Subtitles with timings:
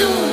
[0.00, 0.29] soon.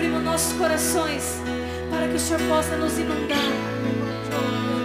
[0.00, 1.42] Abrimos nossos corações
[1.90, 3.36] para que o Senhor possa nos inundar.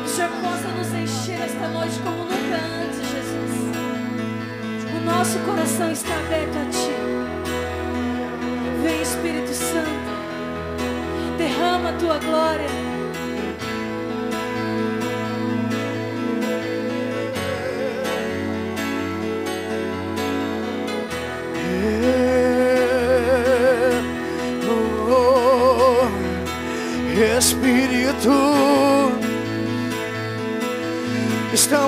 [0.03, 3.71] Que o Senhor possa nos encher esta noite como nunca antes, Jesus.
[4.93, 6.91] O nosso coração está aberto a Ti.
[8.83, 9.87] Vem, Espírito Santo,
[11.37, 12.94] derrama a Tua glória.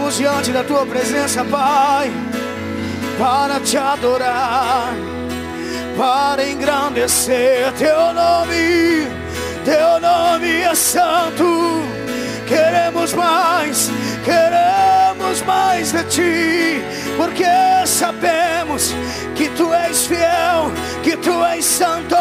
[0.08, 2.12] Estamos diante da tua presença, Pai,
[3.20, 4.94] para te adorar,
[5.98, 9.08] para engrandecer teu nome,
[9.66, 11.82] teu nome é santo.
[12.48, 13.90] Queremos mais,
[14.24, 16.82] queremos mais de ti,
[17.18, 17.46] porque
[17.86, 18.94] sabemos
[19.36, 20.72] que tu és fiel,
[21.04, 22.16] que tu és santo,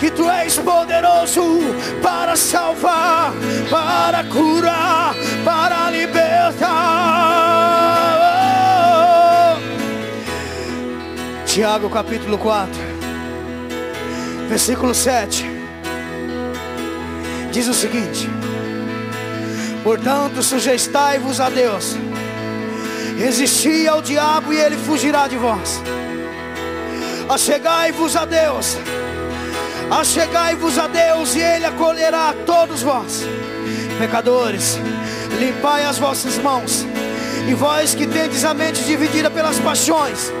[0.00, 1.60] que tu és poderoso
[2.02, 3.32] para salvar,
[3.70, 5.01] para curar,
[5.44, 7.32] para libertar.
[11.46, 12.72] Tiago capítulo 4,
[14.48, 15.44] versículo 7,
[17.52, 18.26] diz o seguinte.
[19.84, 21.96] Portanto, sujeitai-vos a Deus,
[23.18, 25.82] resisti ao diabo e ele fugirá de vós.
[27.28, 28.78] Achegai-vos a Deus,
[29.90, 33.24] achegai-vos a Deus e ele acolherá todos vós.
[33.98, 34.78] Pecadores,
[35.38, 36.86] limpai as vossas mãos,
[37.48, 40.32] e vós que tendes a mente dividida pelas paixões,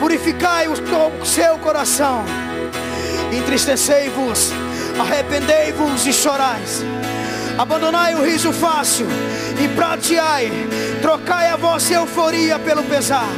[0.00, 2.24] purificai o seu coração.
[3.32, 4.50] Entristecei-vos,
[4.98, 6.82] arrependei-vos e chorais.
[7.56, 9.06] Abandonai o riso fácil
[9.62, 10.50] e prateai,
[11.02, 13.28] trocai a vossa euforia pelo pesar.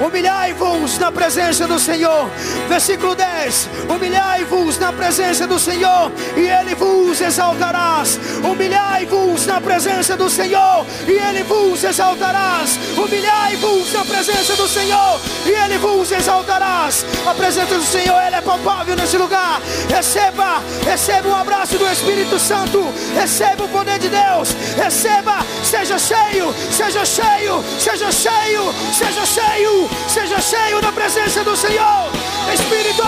[0.00, 2.30] Humilhai-vos na presença do Senhor.
[2.68, 8.18] Versículo 10: Humilhai-vos na presença do Senhor, e Ele vos exaltarás.
[8.44, 12.78] Humilhai-vos na presença do Senhor, e Ele vos exaltarás.
[12.96, 17.04] Humilhai-vos na presença do Senhor, e Ele vos exaltarás.
[17.26, 19.60] A presença do Senhor, ela é palpável nesse lugar.
[19.88, 22.86] Receba, receba um abraço do Espírito Santo.
[23.14, 24.54] Receba o poder de Deus.
[24.76, 32.10] Receba, seja cheio, seja cheio, seja cheio, seja cheio, seja cheio da presença do Senhor.
[32.52, 33.02] Espírito,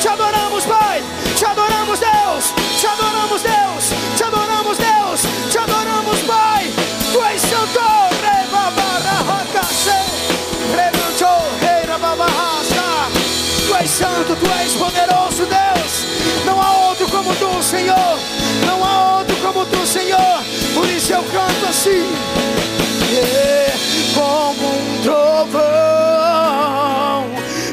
[0.00, 1.02] te adoramos, Pai.
[1.36, 2.54] Te adoramos, Deus.
[2.80, 3.84] Te adoramos, Deus.
[4.16, 5.20] Te adoramos, Deus.
[5.50, 6.72] Te adoramos, Pai.
[7.12, 7.80] Tu és santo.
[8.22, 10.00] Rebabarahacacê.
[10.76, 13.10] Rebanchou, reirababarraça.
[13.66, 15.92] Tu és santo, tu és poderoso, Deus.
[16.46, 18.18] Não há outro como tu, Senhor.
[18.66, 20.44] Não há outro como tu, Senhor.
[20.72, 22.06] Por isso eu canto assim.
[23.10, 23.74] Yeah,
[24.14, 25.74] como um trovão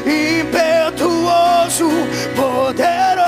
[0.04, 1.88] impetuoso,
[2.34, 3.22] poderoso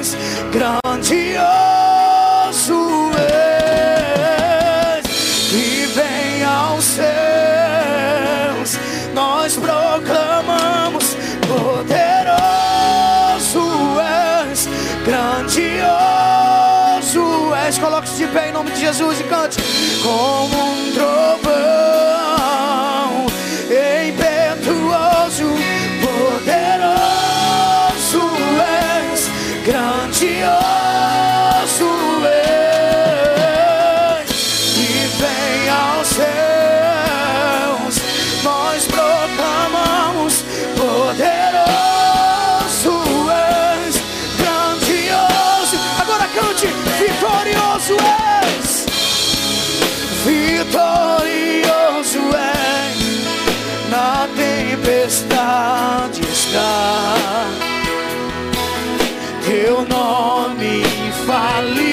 [0.00, 0.16] és,
[0.50, 1.50] grandioso
[4.96, 5.04] és,
[5.50, 8.78] que vem aos céus,
[9.12, 11.14] nós proclamamos,
[11.46, 12.40] poderoso
[14.50, 14.66] és,
[15.04, 16.00] grandioso
[17.66, 17.78] és.
[17.78, 19.49] Coloque-se de pé em nome de Jesus e cante
[20.02, 21.49] como um trovão
[50.64, 52.92] vitorioso é
[53.90, 57.46] na tempestade está.
[59.46, 61.89] Teu nome infalível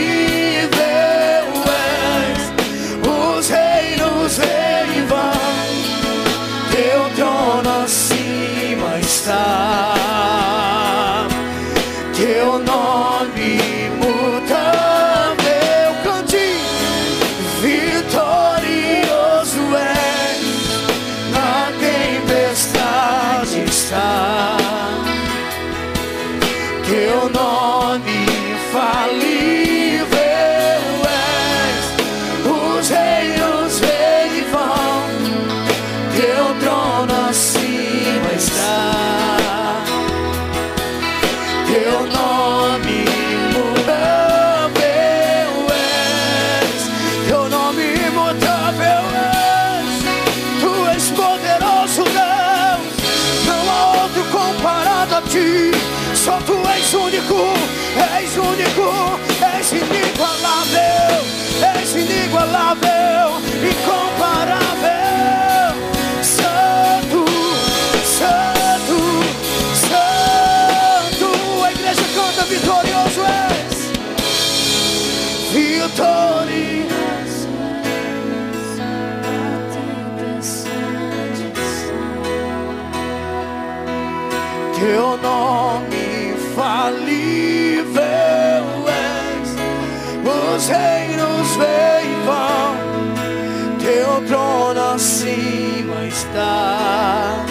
[94.17, 97.45] teu trono acima está.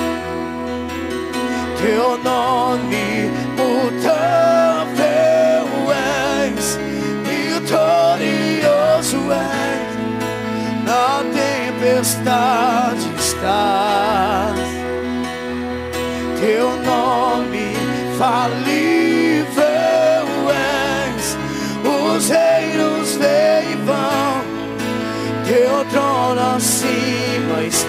[1.81, 4.97] Teu nome mutável
[6.45, 6.79] és,
[7.29, 9.97] vitorioso és,
[10.85, 14.16] na tempestade estás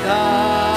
[0.07, 0.76] acima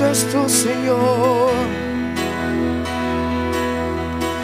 [0.00, 1.52] santo és tu Senhor.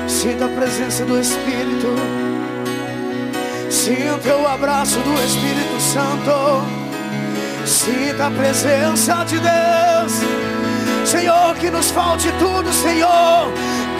[0.07, 1.95] Sinta a presença do Espírito.
[3.71, 6.63] Sinta o abraço do Espírito Santo.
[7.65, 10.13] Sinta a presença de Deus.
[11.05, 13.53] Senhor, que nos falte tudo, Senhor.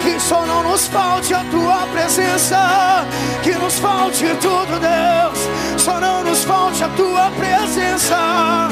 [0.03, 3.05] Que só não nos falte a tua presença.
[3.43, 5.81] Que nos falte tudo, Deus.
[5.81, 8.67] Só não nos falte a tua presença.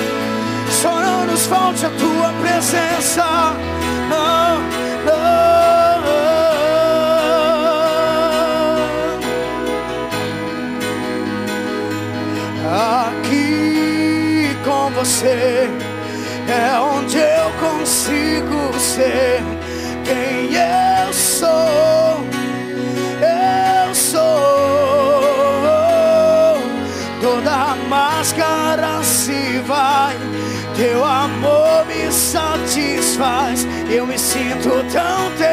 [0.86, 3.26] Só falte a tua presença.
[4.10, 4.58] Não,
[5.06, 5.16] não.
[13.08, 15.70] Aqui com você
[16.48, 19.42] é onde eu consigo ser
[20.04, 21.95] quem eu sou.
[33.16, 33.66] Satisfaz.
[33.90, 35.48] Eu me sinto tão teu,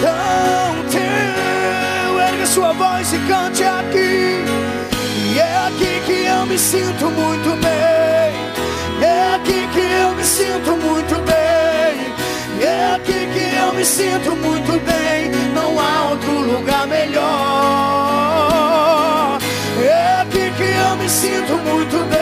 [0.00, 2.20] tão teu.
[2.20, 4.42] Ergue sua voz e cante aqui.
[5.32, 8.34] E é aqui que eu me sinto muito bem.
[9.02, 12.14] É aqui que eu me sinto muito bem.
[12.60, 15.30] É aqui que eu me sinto muito bem.
[15.54, 17.26] Não há outro lugar melhor.
[19.82, 22.15] É aqui que eu me sinto muito bem.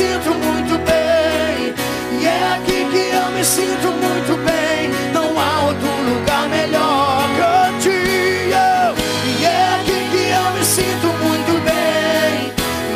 [0.00, 1.74] Sinto muito bem.
[2.18, 4.90] E é aqui que eu me sinto muito bem.
[5.12, 7.28] Não há outro lugar melhor.
[7.36, 8.92] Cante eu.
[9.40, 12.52] E é aqui que eu me sinto muito bem.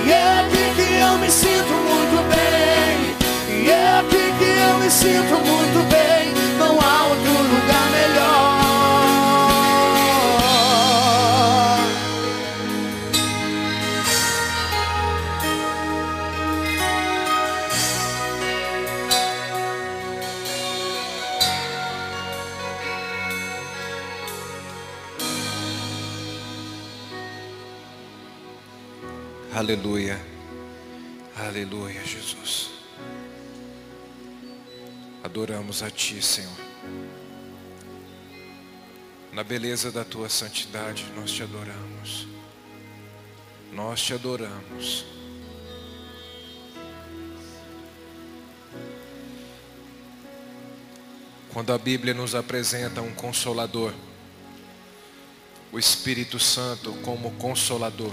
[0.06, 3.64] E é aqui que eu me sinto muito bem.
[3.64, 5.63] E é aqui que eu me sinto muito bem.
[29.64, 30.20] Aleluia.
[31.34, 32.68] Aleluia, Jesus.
[35.22, 36.52] Adoramos a Ti, Senhor.
[39.32, 42.28] Na beleza da Tua santidade, nós te adoramos.
[43.72, 45.06] Nós te adoramos.
[51.54, 53.94] Quando a Bíblia nos apresenta um consolador,
[55.72, 58.12] o Espírito Santo como consolador,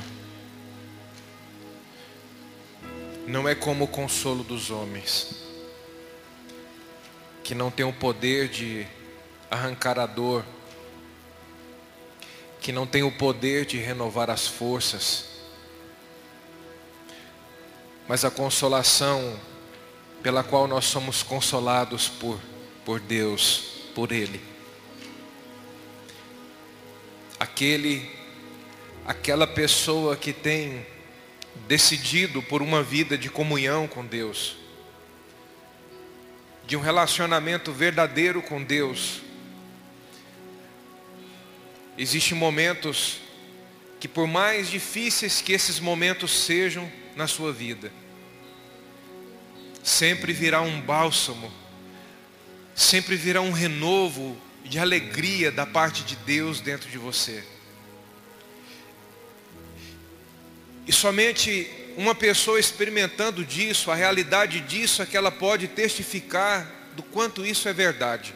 [3.28, 5.36] não é como o consolo dos homens,
[7.44, 8.86] que não tem o poder de
[9.50, 10.46] arrancar a dor,
[12.60, 15.25] que não tem o poder de renovar as forças,
[18.08, 19.40] mas a consolação
[20.22, 22.40] pela qual nós somos consolados por,
[22.86, 23.63] por Deus,
[23.96, 24.42] por Ele.
[27.40, 28.10] Aquele,
[29.06, 30.86] aquela pessoa que tem
[31.67, 34.55] decidido por uma vida de comunhão com Deus,
[36.65, 39.22] de um relacionamento verdadeiro com Deus.
[41.98, 43.20] Existem momentos
[44.00, 47.92] que, por mais difíceis que esses momentos sejam na sua vida,
[49.83, 51.51] sempre virá um bálsamo,
[52.75, 57.44] sempre virá um renovo de alegria da parte de Deus dentro de você.
[60.87, 67.03] E somente uma pessoa experimentando disso, a realidade disso, é que ela pode testificar do
[67.03, 68.33] quanto isso é verdade.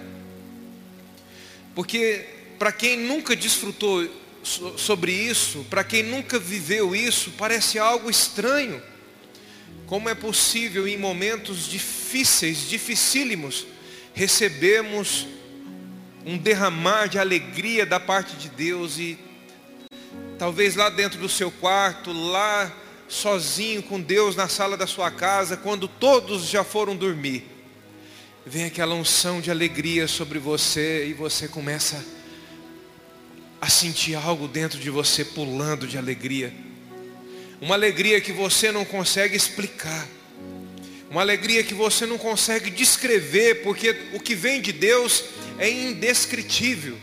[1.73, 2.25] Porque
[2.57, 4.07] para quem nunca desfrutou
[4.43, 8.81] sobre isso, para quem nunca viveu isso, parece algo estranho.
[9.87, 13.65] Como é possível em momentos difíceis, dificílimos,
[14.13, 15.27] recebemos
[16.25, 19.17] um derramar de alegria da parte de Deus e
[20.37, 22.71] talvez lá dentro do seu quarto, lá
[23.07, 27.45] sozinho com Deus na sala da sua casa, quando todos já foram dormir,
[28.45, 32.03] vem aquela unção de alegria sobre você e você começa
[33.61, 36.53] a sentir algo dentro de você pulando de alegria.
[37.61, 40.07] Uma alegria que você não consegue explicar.
[41.09, 45.23] Uma alegria que você não consegue descrever, porque o que vem de Deus
[45.57, 46.97] é indescritível.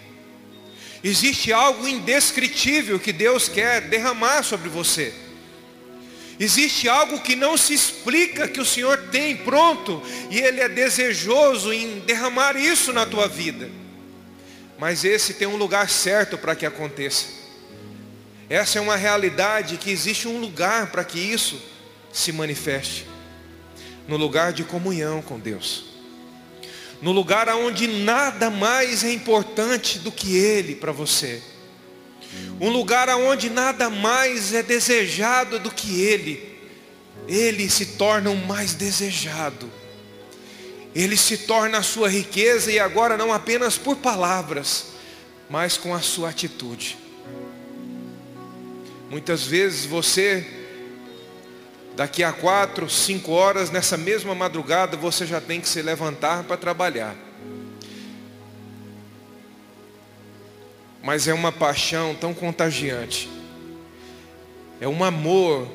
[1.04, 5.12] Existe algo indescritível que Deus quer derramar sobre você.
[6.38, 11.72] Existe algo que não se explica que o Senhor tem pronto e Ele é desejoso
[11.72, 13.68] em derramar isso na tua vida.
[14.78, 17.26] Mas esse tem um lugar certo para que aconteça.
[18.48, 21.60] Essa é uma realidade que existe um lugar para que isso
[22.12, 23.06] se manifeste.
[24.06, 25.91] No lugar de comunhão com Deus
[27.02, 31.42] no lugar onde nada mais é importante do que Ele para você,
[32.60, 36.58] um lugar onde nada mais é desejado do que Ele,
[37.26, 39.68] Ele se torna o mais desejado,
[40.94, 44.92] Ele se torna a sua riqueza e agora não apenas por palavras,
[45.50, 46.96] mas com a sua atitude.
[49.10, 50.61] Muitas vezes você
[51.94, 56.56] Daqui a quatro, cinco horas, nessa mesma madrugada, você já tem que se levantar para
[56.56, 57.14] trabalhar.
[61.02, 63.28] Mas é uma paixão tão contagiante.
[64.80, 65.68] É um amor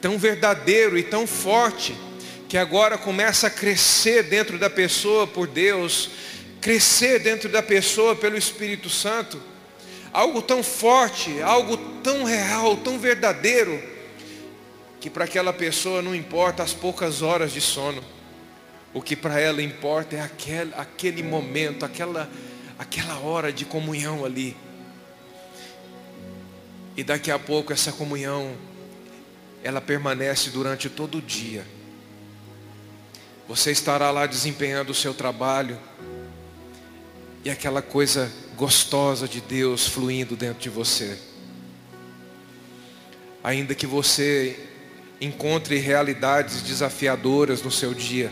[0.00, 1.96] tão verdadeiro e tão forte
[2.48, 6.10] que agora começa a crescer dentro da pessoa por Deus,
[6.60, 9.42] crescer dentro da pessoa pelo Espírito Santo.
[10.12, 13.95] Algo tão forte, algo tão real, tão verdadeiro
[15.06, 18.02] que para aquela pessoa não importa as poucas horas de sono.
[18.92, 22.28] O que para ela importa é aquele, aquele momento, aquela,
[22.76, 24.56] aquela hora de comunhão ali.
[26.96, 28.56] E daqui a pouco essa comunhão,
[29.62, 31.64] ela permanece durante todo o dia.
[33.46, 35.78] Você estará lá desempenhando o seu trabalho.
[37.44, 41.16] E aquela coisa gostosa de Deus fluindo dentro de você.
[43.44, 44.72] Ainda que você
[45.20, 48.30] encontre realidades desafiadoras no seu dia.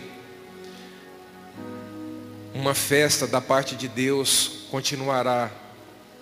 [2.54, 5.50] Uma festa da parte de Deus continuará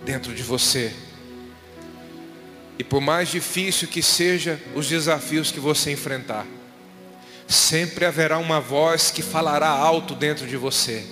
[0.05, 0.95] dentro de você.
[2.79, 6.47] E por mais difícil que seja os desafios que você enfrentar,
[7.47, 11.07] sempre haverá uma voz que falará alto dentro de você.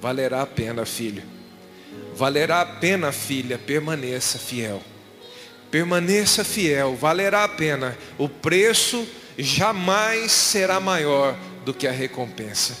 [0.00, 1.22] Valerá a pena, filho.
[2.14, 4.82] Valerá a pena, filha, permaneça fiel.
[5.70, 7.96] Permaneça fiel, valerá a pena.
[8.18, 9.06] O preço
[9.38, 12.76] jamais será maior do que a recompensa.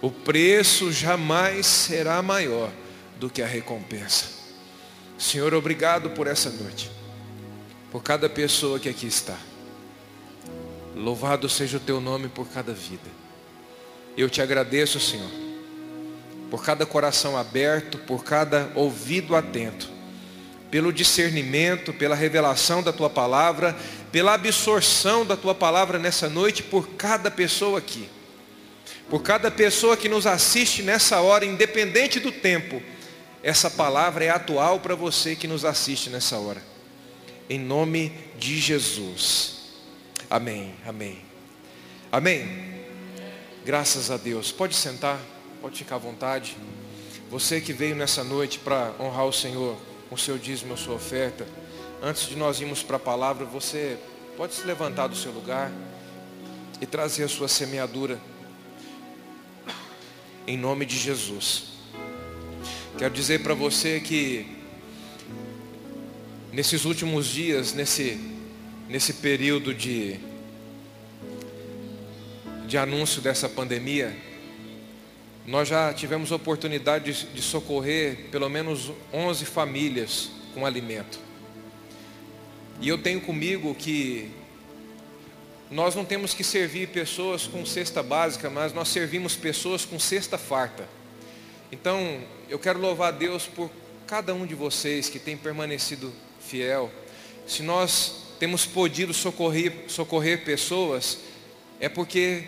[0.00, 2.70] O preço jamais será maior
[3.18, 4.26] do que a recompensa.
[5.18, 6.90] Senhor, obrigado por essa noite.
[7.90, 9.38] por cada pessoa que aqui está.
[10.94, 13.08] Louvado seja o teu nome por cada vida.
[14.16, 15.30] Eu te agradeço, Senhor,
[16.50, 19.88] por cada coração aberto, por cada ouvido atento,
[20.70, 23.76] pelo discernimento, pela revelação da tua palavra,
[24.10, 28.08] pela absorção da tua palavra nessa noite por cada pessoa aqui.
[29.08, 32.82] Por cada pessoa que nos assiste nessa hora, independente do tempo,
[33.42, 36.60] essa palavra é atual para você que nos assiste nessa hora.
[37.48, 39.56] Em nome de Jesus.
[40.28, 40.74] Amém.
[40.84, 41.18] Amém.
[42.10, 42.74] Amém.
[43.64, 44.50] Graças a Deus.
[44.50, 45.20] Pode sentar,
[45.60, 46.56] pode ficar à vontade.
[47.30, 49.76] Você que veio nessa noite para honrar o Senhor
[50.10, 51.46] o seu dízimo, a sua oferta.
[52.02, 53.98] Antes de nós irmos para a palavra, você
[54.36, 55.72] pode se levantar do seu lugar
[56.80, 58.20] e trazer a sua semeadura
[60.46, 61.64] em nome de Jesus.
[62.98, 64.46] Quero dizer para você que
[66.52, 68.18] nesses últimos dias, nesse,
[68.88, 70.18] nesse período de,
[72.66, 74.16] de anúncio dessa pandemia,
[75.46, 81.20] nós já tivemos oportunidade de, de socorrer pelo menos 11 famílias com alimento.
[82.80, 84.30] E eu tenho comigo que
[85.70, 90.38] nós não temos que servir pessoas com cesta básica, mas nós servimos pessoas com cesta
[90.38, 90.88] farta.
[91.72, 93.70] Então, eu quero louvar a Deus por
[94.06, 96.90] cada um de vocês que tem permanecido fiel.
[97.46, 101.18] Se nós temos podido socorrer, socorrer pessoas,
[101.80, 102.44] é porque,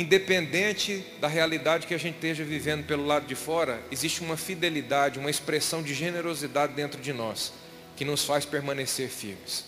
[0.00, 5.18] independente da realidade que a gente esteja vivendo pelo lado de fora, existe uma fidelidade,
[5.18, 7.50] uma expressão de generosidade dentro de nós,
[7.96, 9.64] que nos faz permanecer firmes.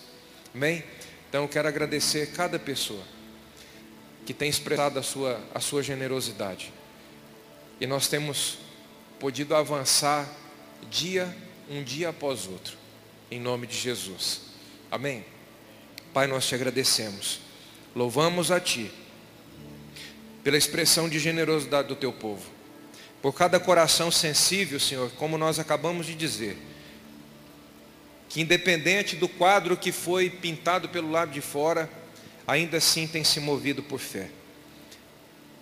[0.53, 0.83] Amém?
[1.27, 3.01] Então eu quero agradecer cada pessoa
[4.23, 6.71] que tem expressado a sua, a sua generosidade.
[7.81, 8.59] E nós temos
[9.19, 10.29] podido avançar
[10.91, 11.35] dia,
[11.67, 12.77] um dia após outro,
[13.31, 14.41] em nome de Jesus.
[14.91, 15.25] Amém?
[16.13, 17.39] Pai, nós te agradecemos.
[17.95, 18.91] Louvamos a Ti
[20.49, 22.49] pela expressão de generosidade do Teu povo.
[23.21, 26.57] Por cada coração sensível, Senhor, como nós acabamos de dizer
[28.27, 31.87] que independente do quadro que foi pintado pelo lado de fora,
[32.47, 34.31] ainda assim tem se movido por fé.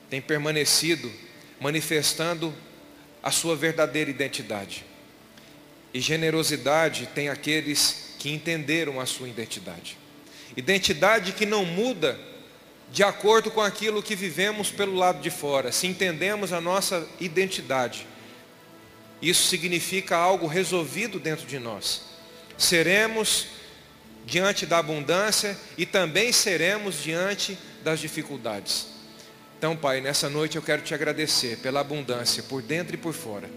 [0.10, 1.12] Tem permanecido
[1.60, 2.56] manifestando
[3.22, 4.86] a sua verdadeira identidade.
[5.94, 9.98] E generosidade tem aqueles que entenderam a sua identidade.
[10.56, 12.18] Identidade que não muda
[12.92, 15.72] de acordo com aquilo que vivemos pelo lado de fora.
[15.72, 18.08] Se entendemos a nossa identidade,
[19.22, 22.08] isso significa algo resolvido dentro de nós
[22.58, 23.48] seremos
[24.26, 28.88] diante da abundância e também seremos diante das dificuldades.
[29.58, 33.50] Então, Pai, nessa noite eu quero te agradecer pela abundância, por dentro e por fora,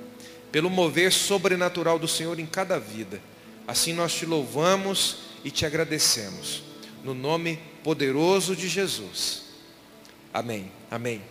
[0.53, 3.21] pelo mover sobrenatural do Senhor em cada vida.
[3.67, 6.63] Assim nós te louvamos e te agradecemos.
[7.03, 9.45] No nome poderoso de Jesus.
[10.33, 10.71] Amém.
[10.91, 11.23] Amém.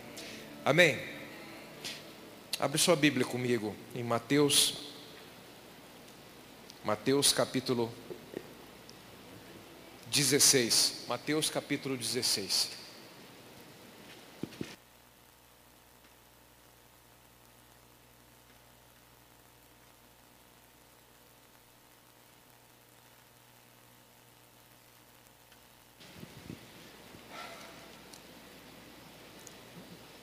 [0.66, 1.00] Amém.
[2.60, 4.90] Abre sua Bíblia comigo em Mateus
[6.84, 7.92] Mateus capítulo
[10.08, 11.06] 16.
[11.08, 12.79] Mateus capítulo 16.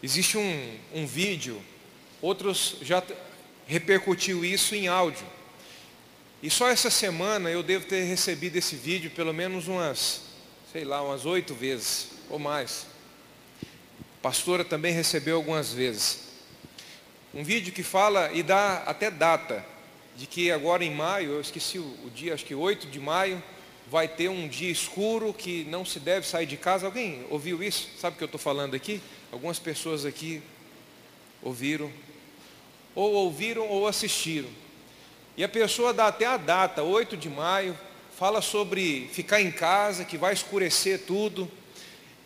[0.06, 1.60] Existe um, um vídeo,
[2.22, 3.02] outros já
[3.66, 5.26] repercutiu isso em áudio.
[6.40, 10.20] E só essa semana eu devo ter recebido esse vídeo pelo menos umas,
[10.72, 12.86] sei lá, umas oito vezes ou mais.
[13.64, 16.20] A pastora também recebeu algumas vezes.
[17.34, 19.66] Um vídeo que fala e dá até data
[20.16, 23.42] de que agora em maio, eu esqueci o, dia, acho que 8 de maio,
[23.90, 26.86] vai ter um dia escuro que não se deve sair de casa.
[26.86, 27.88] Alguém ouviu isso?
[27.98, 29.02] Sabe o que eu estou falando aqui?
[29.32, 30.42] Algumas pessoas aqui
[31.42, 31.90] ouviram,
[32.94, 34.48] ou ouviram ou assistiram.
[35.36, 37.76] E a pessoa dá até a data, 8 de maio,
[38.16, 41.50] fala sobre ficar em casa, que vai escurecer tudo.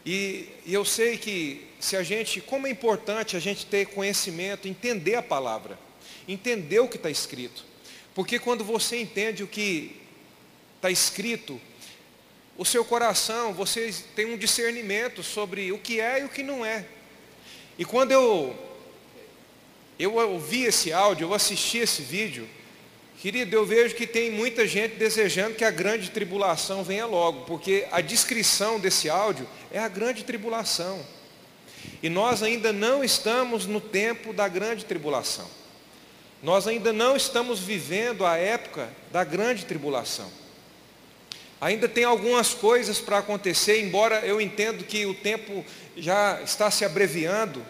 [0.07, 4.69] E, e, eu sei que se a gente, como é importante a gente ter conhecimento,
[4.69, 5.79] entender a palavra,
[6.29, 7.65] entender o que está escrito.
[8.15, 9.97] Porque quando você entende o que
[10.77, 11.61] está escrito,
[12.61, 16.63] o seu coração, você tem um discernimento sobre o que é e o que não
[16.63, 16.85] é.
[17.79, 18.55] E quando eu,
[19.99, 22.47] eu ouvi esse áudio, eu assisti esse vídeo,
[23.19, 27.87] Querido, eu vejo que tem muita gente desejando que a grande tribulação venha logo, porque
[27.93, 31.05] a descrição desse áudio é a grande tribulação.
[32.03, 35.47] E nós ainda não estamos no tempo da grande tribulação.
[36.43, 40.40] Nós ainda não estamos vivendo a época da grande tribulação.
[41.61, 46.85] Ainda tem algumas coisas para acontecer, embora eu entendo que o tempo já está se
[46.85, 47.65] abreviando,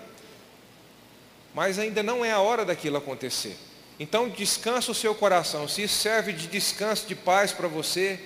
[1.52, 3.56] mas ainda não é a hora daquilo acontecer.
[3.98, 5.66] Então descansa o seu coração.
[5.66, 8.20] Se isso serve de descanso, de paz para você,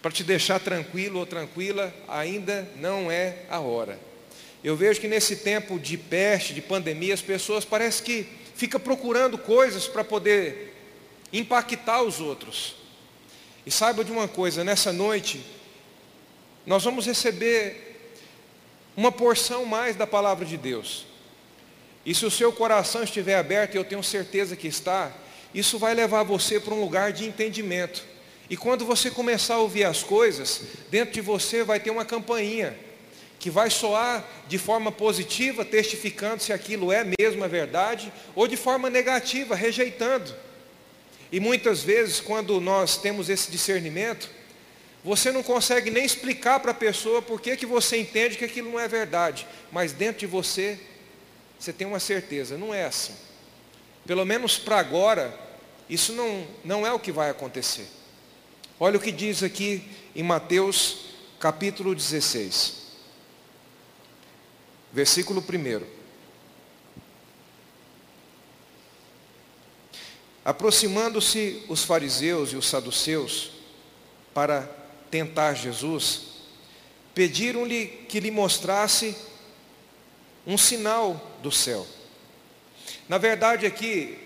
[0.00, 3.98] para te deixar tranquilo ou tranquila, ainda não é a hora.
[4.62, 9.36] Eu vejo que nesse tempo de peste, de pandemia, as pessoas parecem que ficam procurando
[9.36, 10.74] coisas para poder
[11.32, 12.76] impactar os outros.
[13.68, 15.44] E saiba de uma coisa, nessa noite,
[16.64, 18.14] nós vamos receber
[18.96, 21.04] uma porção mais da palavra de Deus.
[22.02, 25.12] E se o seu coração estiver aberto, e eu tenho certeza que está,
[25.52, 28.06] isso vai levar você para um lugar de entendimento.
[28.48, 32.74] E quando você começar a ouvir as coisas, dentro de você vai ter uma campainha
[33.38, 38.56] que vai soar de forma positiva, testificando se aquilo é mesmo a verdade, ou de
[38.56, 40.47] forma negativa, rejeitando.
[41.30, 44.30] E muitas vezes, quando nós temos esse discernimento,
[45.04, 48.70] você não consegue nem explicar para a pessoa por que, que você entende que aquilo
[48.70, 50.78] não é verdade, mas dentro de você,
[51.58, 53.14] você tem uma certeza, não é assim.
[54.06, 55.38] Pelo menos para agora,
[55.88, 57.86] isso não, não é o que vai acontecer.
[58.80, 59.82] Olha o que diz aqui
[60.14, 62.74] em Mateus capítulo 16,
[64.92, 65.97] versículo 1.
[70.48, 73.50] Aproximando-se os fariseus e os saduceus
[74.32, 74.62] para
[75.10, 76.22] tentar Jesus,
[77.14, 79.14] pediram-lhe que lhe mostrasse
[80.46, 81.86] um sinal do céu.
[83.06, 84.16] Na verdade, aqui,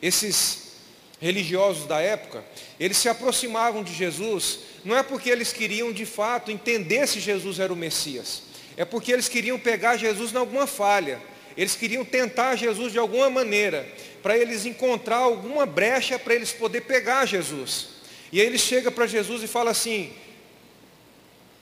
[0.00, 0.78] esses
[1.20, 2.42] religiosos da época,
[2.80, 7.58] eles se aproximavam de Jesus, não é porque eles queriam de fato entender se Jesus
[7.58, 8.44] era o Messias,
[8.78, 11.20] é porque eles queriam pegar Jesus em alguma falha,
[11.56, 13.86] eles queriam tentar Jesus de alguma maneira,
[14.22, 17.88] para eles encontrar alguma brecha para eles poder pegar Jesus.
[18.32, 20.12] E aí ele chega para Jesus e fala assim: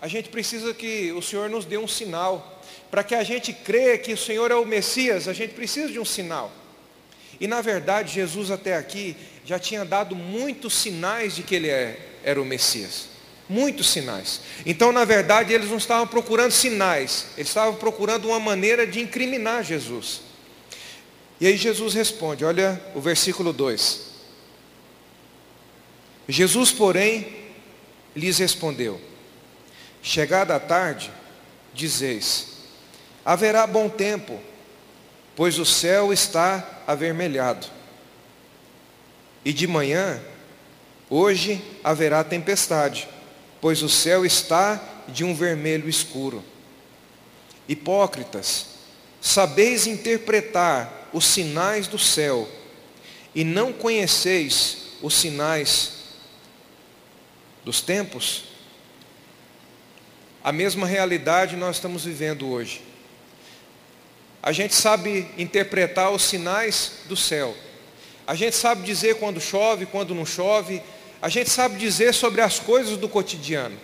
[0.01, 2.63] a gente precisa que o Senhor nos dê um sinal.
[2.91, 5.99] Para que a gente creia que o Senhor é o Messias, a gente precisa de
[5.99, 6.53] um sinal.
[7.41, 11.99] E na verdade, Jesus até aqui já tinha dado muitos sinais de que ele é,
[12.23, 13.14] era o Messias.
[13.49, 14.41] Muitos sinais.
[14.65, 19.63] Então, na verdade, eles não estavam procurando sinais, eles estavam procurando uma maneira de incriminar
[19.63, 20.23] Jesus.
[21.41, 24.15] E aí Jesus responde, olha o versículo 2.
[26.29, 27.45] Jesus, porém,
[28.15, 29.01] lhes respondeu:
[30.03, 31.11] Chegada a tarde,
[31.73, 32.47] dizeis:
[33.25, 34.41] Haverá bom tempo,
[35.37, 37.67] pois o céu está avermelhado.
[39.45, 40.23] E de manhã,
[41.11, 43.07] hoje haverá tempestade,
[43.65, 46.45] pois o céu está de um vermelho escuro.
[47.67, 48.67] Hipócritas,
[49.23, 52.47] sabeis interpretar os sinais do céu,
[53.35, 55.93] e não conheceis os sinais
[57.65, 58.45] dos tempos,
[60.45, 62.83] a mesma realidade nós estamos vivendo hoje.
[64.43, 67.57] A gente sabe interpretar os sinais do céu.
[68.27, 70.83] A gente sabe dizer quando chove, quando não chove.
[71.25, 73.75] A gente sabe dizer sobre as coisas do cotidiano.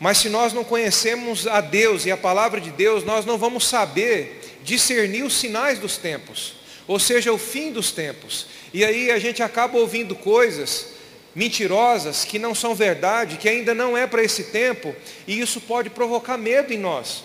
[0.00, 3.68] Mas se nós não conhecemos a Deus e a palavra de Deus, nós não vamos
[3.68, 6.54] saber discernir os sinais dos tempos,
[6.88, 8.46] ou seja, o fim dos tempos.
[8.72, 10.86] E aí a gente acaba ouvindo coisas
[11.34, 14.96] mentirosas que não são verdade, que ainda não é para esse tempo,
[15.26, 17.24] e isso pode provocar medo em nós,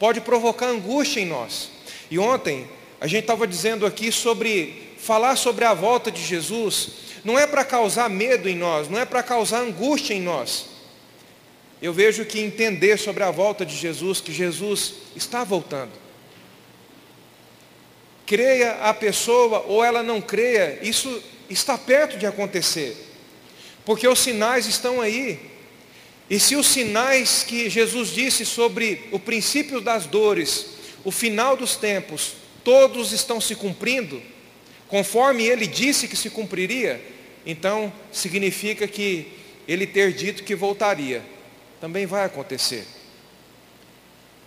[0.00, 1.70] pode provocar angústia em nós.
[2.10, 2.68] E ontem
[3.00, 7.64] a gente estava dizendo aqui sobre falar sobre a volta de Jesus, não é para
[7.64, 10.66] causar medo em nós, não é para causar angústia em nós.
[11.82, 15.92] Eu vejo que entender sobre a volta de Jesus, que Jesus está voltando
[18.30, 22.96] creia a pessoa ou ela não creia, isso está perto de acontecer.
[23.84, 25.50] Porque os sinais estão aí.
[26.30, 30.66] E se os sinais que Jesus disse sobre o princípio das dores,
[31.02, 34.22] o final dos tempos, todos estão se cumprindo,
[34.90, 37.00] conforme ele disse que se cumpriria,
[37.46, 39.32] então significa que
[39.66, 41.22] ele ter dito que voltaria,
[41.80, 42.84] também vai acontecer.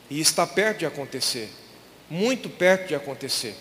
[0.10, 1.49] E está perto de acontecer,
[2.10, 3.56] muito perto de acontecer.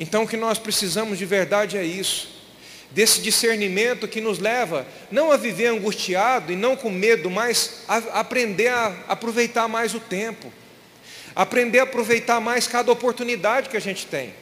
[0.00, 2.28] Então o que nós precisamos de verdade é isso,
[2.90, 8.20] desse discernimento que nos leva não a viver angustiado e não com medo, mas a
[8.20, 10.50] aprender a aproveitar mais o tempo,
[11.34, 14.34] aprender a aproveitar mais cada oportunidade que a gente tem.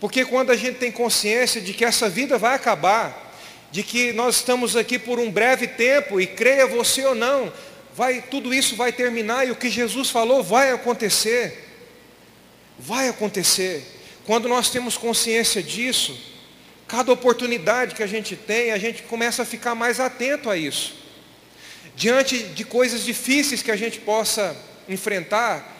[0.00, 3.34] Porque quando a gente tem consciência de que essa vida vai acabar,
[3.70, 7.52] de que nós estamos aqui por um breve tempo e creia você ou não,
[7.94, 11.64] vai tudo isso vai terminar e o que Jesus falou vai acontecer.
[12.78, 13.84] Vai acontecer.
[14.26, 16.14] Quando nós temos consciência disso,
[16.88, 20.94] Cada oportunidade que a gente tem, a gente começa a ficar mais atento a isso.
[21.96, 24.56] Diante de coisas difíceis que a gente possa
[24.88, 25.75] enfrentar,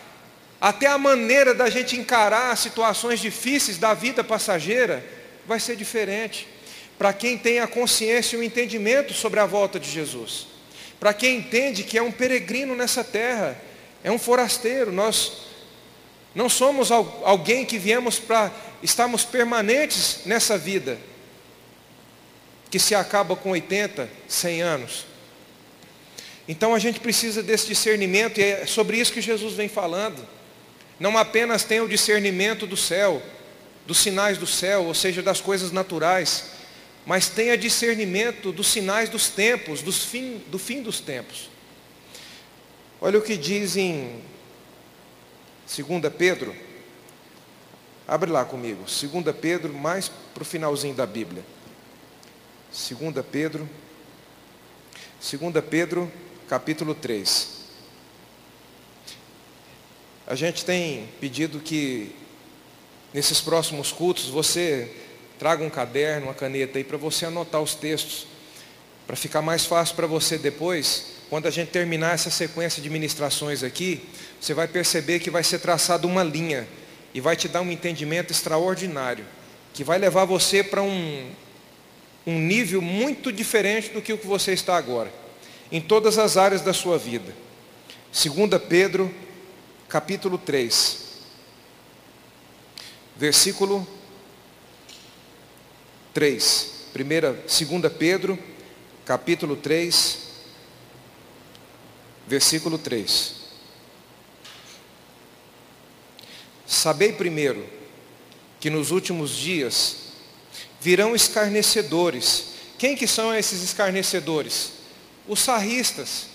[0.60, 5.04] até a maneira da gente encarar situações difíceis da vida passageira
[5.46, 6.48] vai ser diferente.
[6.98, 10.46] Para quem tem a consciência e o entendimento sobre a volta de Jesus.
[10.98, 13.60] Para quem entende que é um peregrino nessa terra,
[14.02, 15.32] é um forasteiro, nós
[16.34, 18.50] não somos alguém que viemos para
[18.82, 20.98] estarmos permanentes nessa vida,
[22.70, 25.06] que se acaba com 80, 100 anos.
[26.48, 30.26] Então a gente precisa desse discernimento, e é sobre isso que Jesus vem falando.
[30.98, 33.22] Não apenas tem o discernimento do céu,
[33.86, 36.52] dos sinais do céu, ou seja, das coisas naturais,
[37.04, 41.48] mas tenha discernimento dos sinais dos tempos, dos fim, do fim dos tempos.
[43.00, 44.22] Olha o que diz em
[45.66, 46.56] 2 Pedro,
[48.08, 51.44] abre lá comigo, 2 Pedro, mais para o finalzinho da Bíblia.
[52.72, 53.68] 2 Pedro,
[55.20, 56.10] 2 Pedro,
[56.48, 57.55] capítulo 3.
[60.26, 62.10] A gente tem pedido que
[63.14, 64.90] nesses próximos cultos você
[65.38, 68.26] traga um caderno, uma caneta aí para você anotar os textos,
[69.06, 73.62] para ficar mais fácil para você depois quando a gente terminar essa sequência de ministrações
[73.62, 74.00] aqui,
[74.40, 76.66] você vai perceber que vai ser traçada uma linha
[77.12, 79.24] e vai te dar um entendimento extraordinário,
[79.74, 81.30] que vai levar você para um,
[82.26, 85.12] um nível muito diferente do que o que você está agora,
[85.70, 87.34] em todas as áreas da sua vida.
[88.12, 89.12] 2 Pedro,
[89.88, 90.98] capítulo 3,
[93.16, 93.86] versículo
[96.12, 96.72] 3.
[96.92, 98.38] Primeira, 2 Pedro,
[99.04, 100.18] capítulo 3,
[102.26, 103.34] versículo 3.
[106.66, 107.64] Sabei primeiro
[108.58, 109.96] que nos últimos dias
[110.80, 112.54] virão escarnecedores.
[112.78, 114.72] Quem que são esses escarnecedores?
[115.28, 116.26] Os sarristas.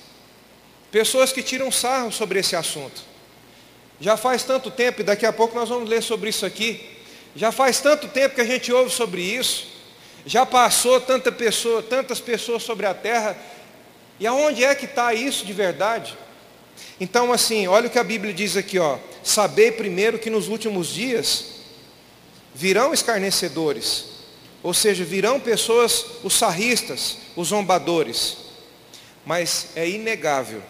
[0.92, 3.11] Pessoas que tiram sarro sobre esse assunto.
[4.02, 6.90] Já faz tanto tempo, e daqui a pouco nós vamos ler sobre isso aqui.
[7.36, 9.68] Já faz tanto tempo que a gente ouve sobre isso.
[10.26, 13.38] Já passou tanta pessoa, tantas pessoas sobre a terra
[14.20, 16.16] e aonde é que está isso de verdade?
[17.00, 18.98] Então, assim, olha o que a Bíblia diz aqui, ó.
[19.24, 21.46] Sabei primeiro que nos últimos dias
[22.54, 24.06] virão escarnecedores,
[24.62, 28.38] ou seja, virão pessoas, os sarristas, os zombadores.
[29.26, 30.62] Mas é inegável,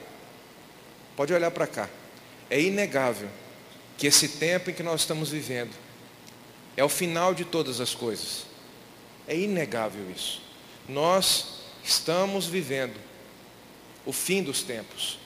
[1.15, 1.89] pode olhar para cá,
[2.51, 3.29] é inegável
[3.97, 5.71] que esse tempo em que nós estamos vivendo
[6.75, 8.45] é o final de todas as coisas.
[9.27, 10.41] É inegável isso.
[10.87, 12.97] Nós estamos vivendo
[14.05, 15.17] o fim dos tempos.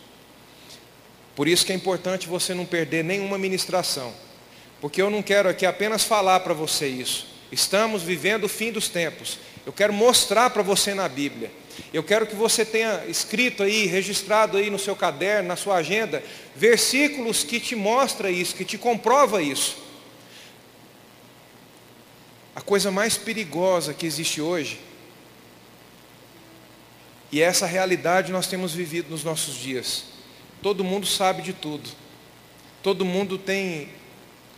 [1.35, 4.13] Por isso que é importante você não perder nenhuma ministração.
[4.79, 7.27] Porque eu não quero aqui apenas falar para você isso.
[7.51, 9.39] Estamos vivendo o fim dos tempos.
[9.65, 11.51] Eu quero mostrar para você na Bíblia.
[11.93, 16.23] Eu quero que você tenha escrito aí, registrado aí no seu caderno, na sua agenda,
[16.55, 19.83] versículos que te mostra isso, que te comprova isso.
[22.55, 24.79] A coisa mais perigosa que existe hoje
[27.35, 30.05] e essa realidade nós temos vivido nos nossos dias.
[30.61, 31.89] Todo mundo sabe de tudo.
[32.81, 33.89] Todo mundo tem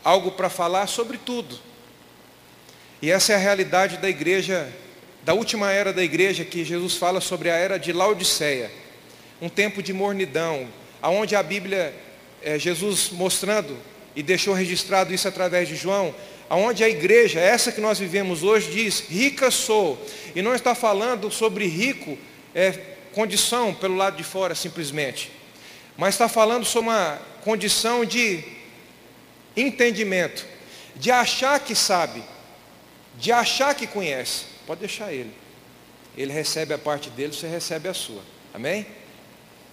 [0.04, 1.58] algo para falar sobre tudo.
[3.02, 4.72] E essa é a realidade da igreja,
[5.28, 8.72] da última era da igreja, que Jesus fala sobre a era de Laodiceia.
[9.42, 10.70] Um tempo de mornidão,
[11.02, 11.94] aonde a Bíblia,
[12.42, 13.78] é, Jesus mostrando
[14.16, 16.16] e deixou registrado isso através de João,
[16.50, 20.02] aonde a igreja, essa que nós vivemos hoje, diz, rica sou.
[20.34, 22.18] E não está falando sobre rico
[22.56, 22.72] é,
[23.12, 25.30] condição pelo lado de fora simplesmente,
[25.98, 28.46] mas está falando sobre uma condição de
[29.58, 30.46] entendimento,
[30.96, 32.24] de achar que sabe,
[33.20, 34.47] de achar que conhece.
[34.68, 35.32] Pode deixar ele.
[36.16, 38.22] Ele recebe a parte dele, você recebe a sua.
[38.54, 38.86] Amém?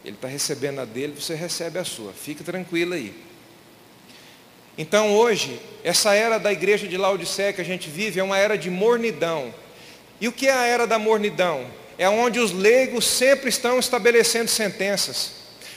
[0.03, 2.15] Ele está recebendo a dele, você recebe a sua.
[2.15, 3.15] Fique tranquilo aí.
[4.79, 8.57] Então hoje, essa era da igreja de Laodiceia que a gente vive é uma era
[8.57, 9.53] de mornidão.
[10.19, 11.69] E o que é a era da mornidão?
[11.99, 15.33] é onde os leigos sempre estão estabelecendo sentenças,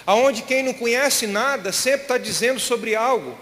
[0.05, 3.37] aonde quem não conhece nada sempre está dizendo sobre algo,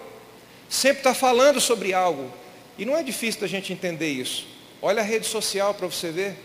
[0.70, 2.32] sempre está falando sobre algo.
[2.78, 4.48] E não é difícil da gente entender isso.
[4.88, 6.36] Olha a rede social para você ver.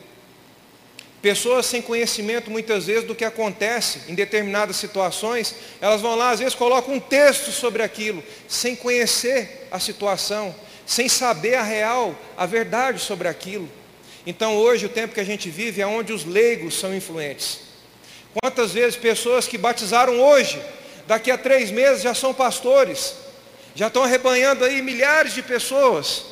[1.21, 6.39] Pessoas sem conhecimento muitas vezes do que acontece em determinadas situações, elas vão lá, às
[6.39, 10.55] vezes colocam um texto sobre aquilo, sem conhecer a situação,
[10.87, 13.69] sem saber a real, a verdade sobre aquilo.
[14.27, 17.61] Então hoje o tempo que a gente vive é onde os leigos são influentes.
[18.41, 20.59] Quantas vezes pessoas que batizaram hoje,
[21.07, 23.17] daqui a três meses já são pastores,
[23.75, 26.30] já estão arrebanhando aí milhares de pessoas.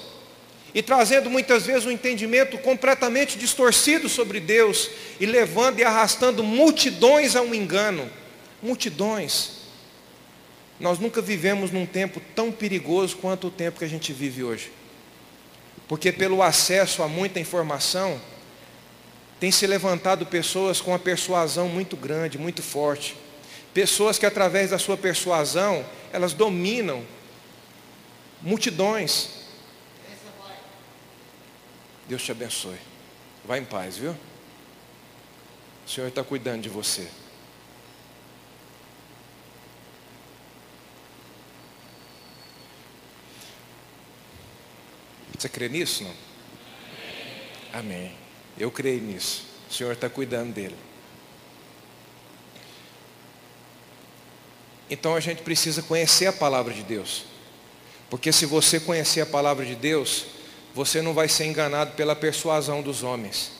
[0.74, 7.34] E trazendo muitas vezes um entendimento completamente distorcido sobre Deus e levando e arrastando multidões
[7.34, 8.10] a um engano.
[8.62, 9.58] Multidões.
[10.78, 14.70] Nós nunca vivemos num tempo tão perigoso quanto o tempo que a gente vive hoje.
[15.88, 18.20] Porque pelo acesso a muita informação,
[19.40, 23.16] tem se levantado pessoas com uma persuasão muito grande, muito forte.
[23.72, 27.04] Pessoas que através da sua persuasão, elas dominam
[28.42, 29.37] multidões.
[32.08, 32.78] Deus te abençoe.
[33.44, 34.16] Vá em paz, viu?
[35.86, 37.06] O Senhor está cuidando de você.
[45.38, 46.02] Você crê nisso?
[46.02, 46.14] Não?
[47.74, 48.16] Amém.
[48.58, 49.44] Eu creio nisso.
[49.70, 50.76] O Senhor está cuidando dele.
[54.90, 57.24] Então a gente precisa conhecer a palavra de Deus.
[58.08, 60.37] Porque se você conhecer a palavra de Deus,
[60.78, 63.50] você não vai ser enganado pela persuasão dos homens.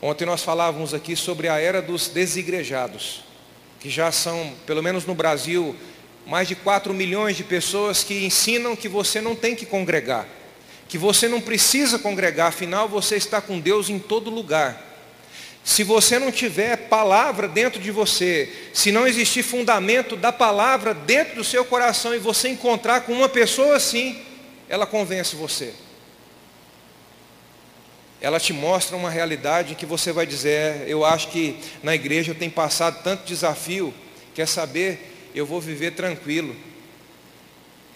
[0.00, 3.24] Ontem nós falávamos aqui sobre a era dos desigrejados,
[3.80, 5.74] que já são, pelo menos no Brasil,
[6.24, 10.28] mais de 4 milhões de pessoas que ensinam que você não tem que congregar,
[10.88, 14.80] que você não precisa congregar, afinal você está com Deus em todo lugar.
[15.64, 21.34] Se você não tiver palavra dentro de você, se não existir fundamento da palavra dentro
[21.34, 24.27] do seu coração e você encontrar com uma pessoa assim,
[24.68, 25.74] ela convence você.
[28.20, 32.32] Ela te mostra uma realidade que você vai dizer, é, eu acho que na igreja
[32.32, 33.94] eu tenho passado tanto desafio,
[34.34, 36.54] quer saber, eu vou viver tranquilo.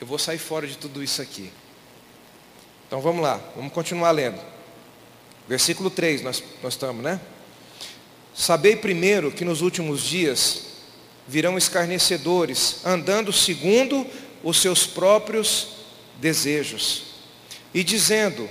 [0.01, 1.51] Eu vou sair fora de tudo isso aqui.
[2.87, 4.41] Então vamos lá, vamos continuar lendo.
[5.49, 7.20] Versículo 3, nós, nós estamos, né?
[8.35, 10.66] Sabei primeiro que nos últimos dias
[11.27, 14.07] virão escarnecedores, andando segundo
[14.43, 15.82] os seus próprios
[16.23, 17.03] desejos,
[17.75, 18.49] e dizendo: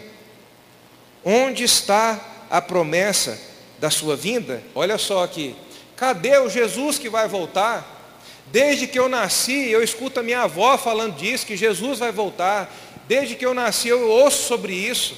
[1.24, 2.20] Onde está
[2.50, 3.40] a promessa
[3.80, 4.62] da sua vinda?
[4.76, 5.56] Olha só aqui,
[5.96, 8.00] cadê o Jesus que vai voltar?
[8.48, 12.70] Desde que eu nasci, eu escuto a minha avó falando disso, que Jesus vai voltar.
[13.08, 15.18] Desde que eu nasci, eu ouço sobre isso.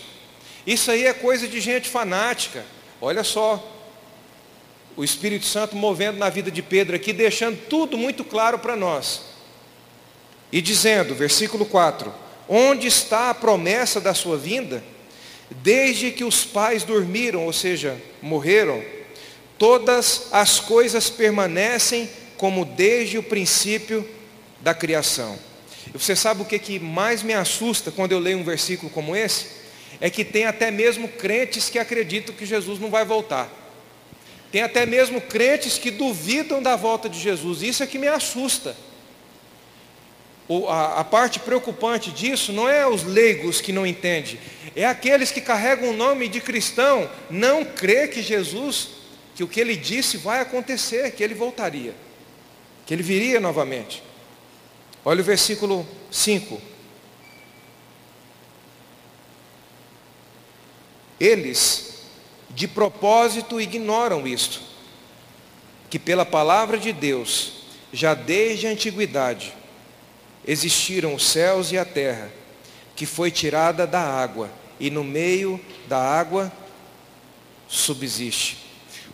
[0.68, 2.64] Isso aí é coisa de gente fanática.
[3.01, 3.62] Olha só,
[4.95, 9.22] o Espírito Santo movendo na vida de Pedro aqui, deixando tudo muito claro para nós.
[10.51, 12.14] E dizendo, versículo 4:
[12.48, 14.84] Onde está a promessa da sua vinda?
[15.50, 18.84] Desde que os pais dormiram, ou seja, morreram,
[19.58, 24.08] todas as coisas permanecem como desde o princípio
[24.60, 25.38] da criação.
[25.94, 29.16] E você sabe o que, que mais me assusta quando eu leio um versículo como
[29.16, 29.48] esse?
[30.02, 33.50] É que tem até mesmo crentes que acreditam que Jesus não vai voltar.
[34.52, 37.62] Tem até mesmo crentes que duvidam da volta de Jesus.
[37.62, 38.76] Isso é que me assusta.
[40.70, 44.38] A, a, parte preocupante disso não é os leigos que não entendem,
[44.76, 48.89] é aqueles que carregam o nome de cristão, não crê que Jesus,
[49.36, 51.94] que o que ele disse vai acontecer, que ele voltaria
[52.86, 54.04] que ele viria novamente.
[55.06, 56.62] Olha o versículo 5.
[61.20, 62.04] Eles,
[62.50, 64.62] de propósito, ignoram isto,
[65.89, 67.54] que pela palavra de Deus,
[67.91, 69.54] já desde a antiguidade,
[70.48, 72.32] existiram os céus e a terra,
[72.96, 76.52] que foi tirada da água, e no meio da água
[77.68, 78.58] subsiste.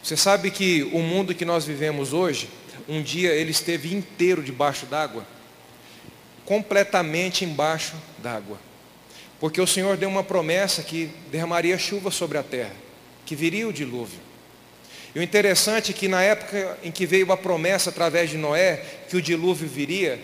[0.03, 2.49] Você sabe que o mundo que nós vivemos hoje,
[2.87, 5.25] um dia ele esteve inteiro debaixo d'água,
[6.45, 8.59] completamente embaixo d'água.
[9.39, 12.73] Porque o Senhor deu uma promessa que derramaria chuva sobre a terra,
[13.25, 14.19] que viria o dilúvio.
[15.13, 18.83] E o interessante é que na época em que veio a promessa através de Noé,
[19.09, 20.19] que o dilúvio viria,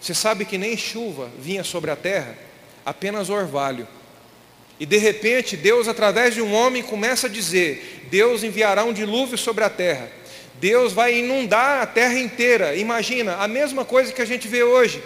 [0.00, 2.36] você sabe que nem chuva vinha sobre a terra,
[2.84, 3.86] apenas orvalho.
[4.80, 9.36] E de repente Deus, através de um homem, começa a dizer: Deus enviará um dilúvio
[9.36, 10.10] sobre a terra.
[10.54, 12.74] Deus vai inundar a terra inteira.
[12.74, 15.02] Imagina, a mesma coisa que a gente vê hoje.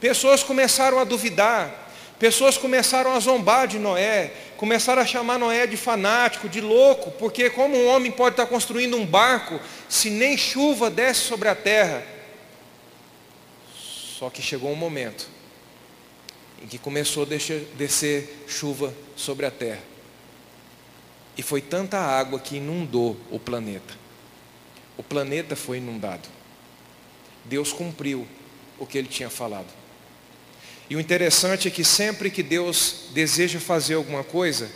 [0.00, 5.76] Pessoas começaram a duvidar, pessoas começaram a zombar de Noé, começaram a chamar Noé de
[5.76, 9.58] fanático, de louco, porque como um homem pode estar construindo um barco
[9.88, 12.13] se nem chuva desce sobre a terra?
[14.24, 15.28] Só que chegou um momento
[16.62, 17.26] em que começou a
[17.76, 19.82] descer chuva sobre a terra.
[21.36, 24.02] E foi tanta água que inundou o planeta
[24.96, 26.26] o planeta foi inundado.
[27.44, 28.26] Deus cumpriu
[28.78, 29.66] o que ele tinha falado.
[30.88, 34.70] E o interessante é que sempre que Deus deseja fazer alguma coisa,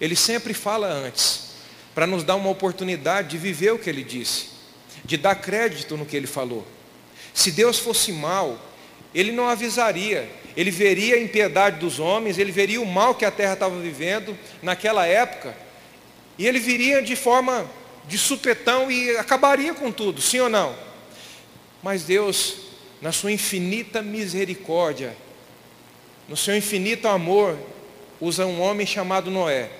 [0.00, 1.54] ele sempre fala antes,
[1.96, 4.50] para nos dar uma oportunidade de viver o que ele disse,
[5.04, 6.64] de dar crédito no que ele falou.
[7.32, 8.63] Se Deus fosse mal,
[9.14, 13.30] ele não avisaria, ele veria a impiedade dos homens, ele veria o mal que a
[13.30, 15.56] terra estava vivendo naquela época,
[16.38, 17.68] e ele viria de forma
[18.06, 20.74] de supetão e acabaria com tudo, sim ou não?
[21.82, 22.56] Mas Deus,
[23.00, 25.16] na sua infinita misericórdia,
[26.28, 27.58] no seu infinito amor,
[28.20, 29.70] usa um homem chamado Noé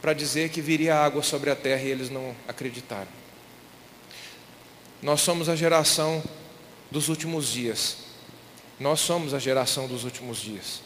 [0.00, 3.08] para dizer que viria água sobre a terra e eles não acreditaram.
[5.02, 6.22] Nós somos a geração
[6.90, 8.09] dos últimos dias.
[8.80, 10.80] Nós somos a geração dos últimos dias.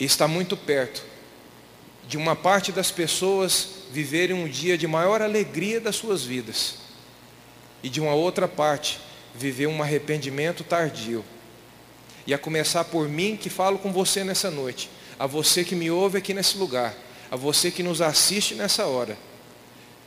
[0.00, 1.04] E está muito perto
[2.08, 6.76] de uma parte das pessoas viverem um dia de maior alegria das suas vidas,
[7.82, 8.98] e de uma outra parte
[9.34, 11.24] viver um arrependimento tardio.
[12.26, 15.90] E a começar por mim que falo com você nessa noite, a você que me
[15.90, 16.94] ouve aqui nesse lugar,
[17.30, 19.16] a você que nos assiste nessa hora.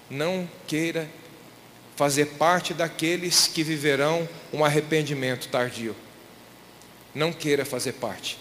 [0.09, 1.09] Não queira
[2.01, 5.95] fazer parte daqueles que viverão um arrependimento tardio.
[7.13, 8.39] Não queira fazer parte.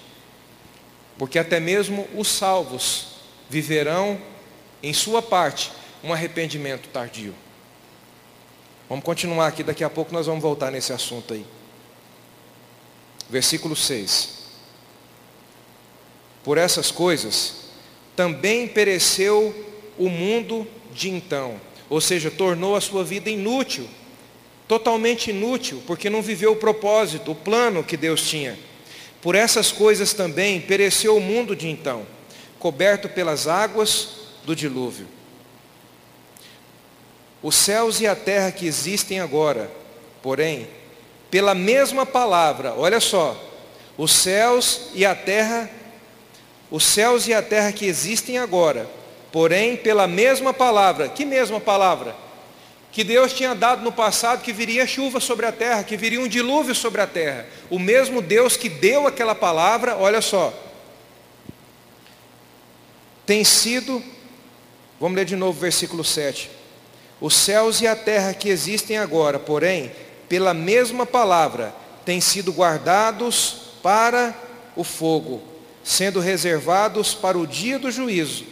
[1.18, 3.08] Porque até mesmo os salvos
[3.50, 4.18] viverão,
[4.82, 5.70] em sua parte,
[6.02, 7.34] um arrependimento tardio.
[8.88, 11.44] Vamos continuar aqui, daqui a pouco nós vamos voltar nesse assunto aí.
[13.28, 14.38] Versículo 6.
[16.42, 17.56] Por essas coisas,
[18.16, 19.54] também pereceu
[19.98, 21.60] o mundo de então
[21.90, 23.88] ou seja, tornou a sua vida inútil,
[24.68, 28.56] totalmente inútil, porque não viveu o propósito, o plano que Deus tinha.
[29.20, 32.06] Por essas coisas também pereceu o mundo de então,
[32.60, 34.10] coberto pelas águas
[34.44, 35.08] do dilúvio.
[37.42, 39.68] Os céus e a terra que existem agora,
[40.22, 40.68] porém,
[41.28, 43.36] pela mesma palavra, olha só,
[43.98, 45.68] os céus e a terra,
[46.70, 48.88] os céus e a terra que existem agora,
[49.32, 52.16] Porém, pela mesma palavra, que mesma palavra?
[52.90, 56.26] Que Deus tinha dado no passado que viria chuva sobre a terra, que viria um
[56.26, 57.46] dilúvio sobre a terra.
[57.70, 60.52] O mesmo Deus que deu aquela palavra, olha só,
[63.24, 64.02] tem sido,
[64.98, 66.50] vamos ler de novo o versículo 7.
[67.20, 69.92] Os céus e a terra que existem agora, porém,
[70.28, 71.72] pela mesma palavra,
[72.04, 74.34] têm sido guardados para
[74.74, 75.40] o fogo,
[75.84, 78.49] sendo reservados para o dia do juízo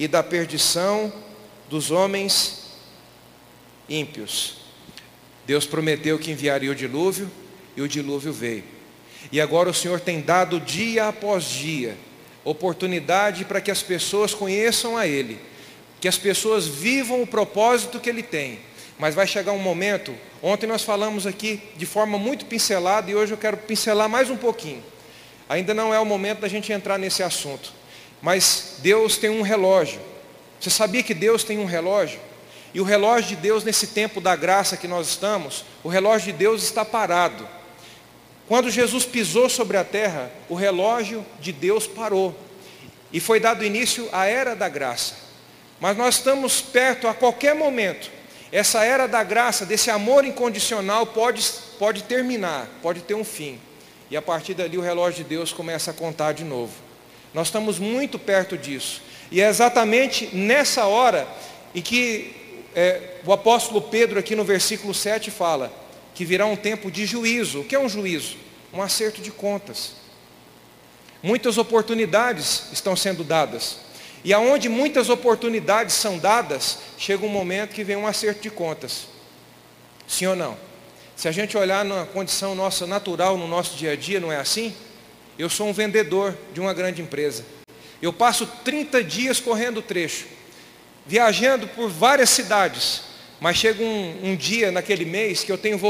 [0.00, 1.12] e da perdição
[1.68, 2.70] dos homens
[3.86, 4.56] ímpios.
[5.46, 7.30] Deus prometeu que enviaria o dilúvio
[7.76, 8.64] e o dilúvio veio.
[9.30, 11.98] E agora o Senhor tem dado dia após dia
[12.42, 15.38] oportunidade para que as pessoas conheçam a Ele,
[16.00, 18.58] que as pessoas vivam o propósito que Ele tem.
[18.98, 23.32] Mas vai chegar um momento, ontem nós falamos aqui de forma muito pincelada e hoje
[23.32, 24.82] eu quero pincelar mais um pouquinho.
[25.46, 27.79] Ainda não é o momento da gente entrar nesse assunto.
[28.22, 30.00] Mas Deus tem um relógio.
[30.60, 32.20] Você sabia que Deus tem um relógio?
[32.72, 36.38] E o relógio de Deus, nesse tempo da graça que nós estamos, o relógio de
[36.38, 37.48] Deus está parado.
[38.46, 42.36] Quando Jesus pisou sobre a terra, o relógio de Deus parou.
[43.12, 45.14] E foi dado início à era da graça.
[45.80, 48.10] Mas nós estamos perto a qualquer momento.
[48.52, 51.42] Essa era da graça, desse amor incondicional, pode,
[51.78, 53.58] pode terminar, pode ter um fim.
[54.10, 56.72] E a partir dali o relógio de Deus começa a contar de novo.
[57.32, 59.02] Nós estamos muito perto disso.
[59.30, 61.26] E é exatamente nessa hora
[61.74, 62.34] em que
[62.74, 65.72] é, o apóstolo Pedro, aqui no versículo 7, fala
[66.14, 67.60] que virá um tempo de juízo.
[67.60, 68.36] O que é um juízo?
[68.72, 69.92] Um acerto de contas.
[71.22, 73.78] Muitas oportunidades estão sendo dadas.
[74.24, 79.06] E aonde muitas oportunidades são dadas, chega um momento que vem um acerto de contas.
[80.06, 80.56] Sim ou não?
[81.16, 84.36] Se a gente olhar na condição nossa natural, no nosso dia a dia, não é
[84.36, 84.74] assim?
[85.40, 87.46] Eu sou um vendedor de uma grande empresa.
[88.02, 90.26] Eu passo 30 dias correndo o trecho,
[91.06, 93.04] viajando por várias cidades,
[93.40, 95.80] mas chega um, um dia naquele mês que eu tenho,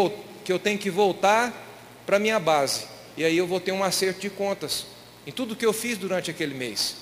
[0.44, 1.52] que eu tenho que voltar
[2.06, 2.84] para a minha base.
[3.16, 4.86] E aí eu vou ter um acerto de contas
[5.26, 6.98] em tudo que eu fiz durante aquele mês.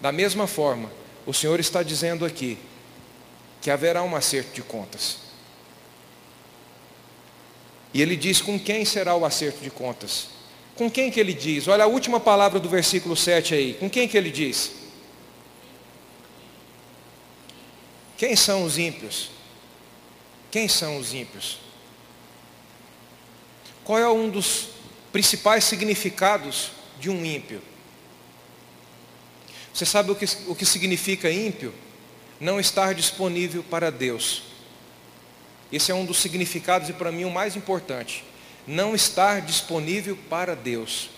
[0.00, 0.92] Da mesma forma,
[1.26, 2.56] o Senhor está dizendo aqui
[3.60, 5.18] que haverá um acerto de contas.
[7.92, 10.37] E ele diz com quem será o acerto de contas?
[10.78, 11.66] Com quem que ele diz?
[11.66, 13.74] Olha a última palavra do versículo 7 aí.
[13.74, 14.70] Com quem que ele diz?
[18.16, 19.32] Quem são os ímpios?
[20.52, 21.58] Quem são os ímpios?
[23.82, 24.68] Qual é um dos
[25.10, 26.70] principais significados
[27.00, 27.60] de um ímpio?
[29.74, 31.74] Você sabe o que, o que significa ímpio?
[32.38, 34.44] Não estar disponível para Deus.
[35.72, 38.27] Esse é um dos significados e para mim o mais importante
[38.68, 41.08] não estar disponível para Deus.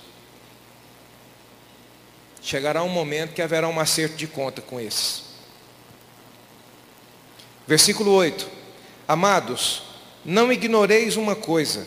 [2.40, 5.24] Chegará um momento que haverá um acerto de conta com esses.
[7.66, 8.48] Versículo 8:
[9.06, 9.82] Amados,
[10.24, 11.86] não ignoreis uma coisa,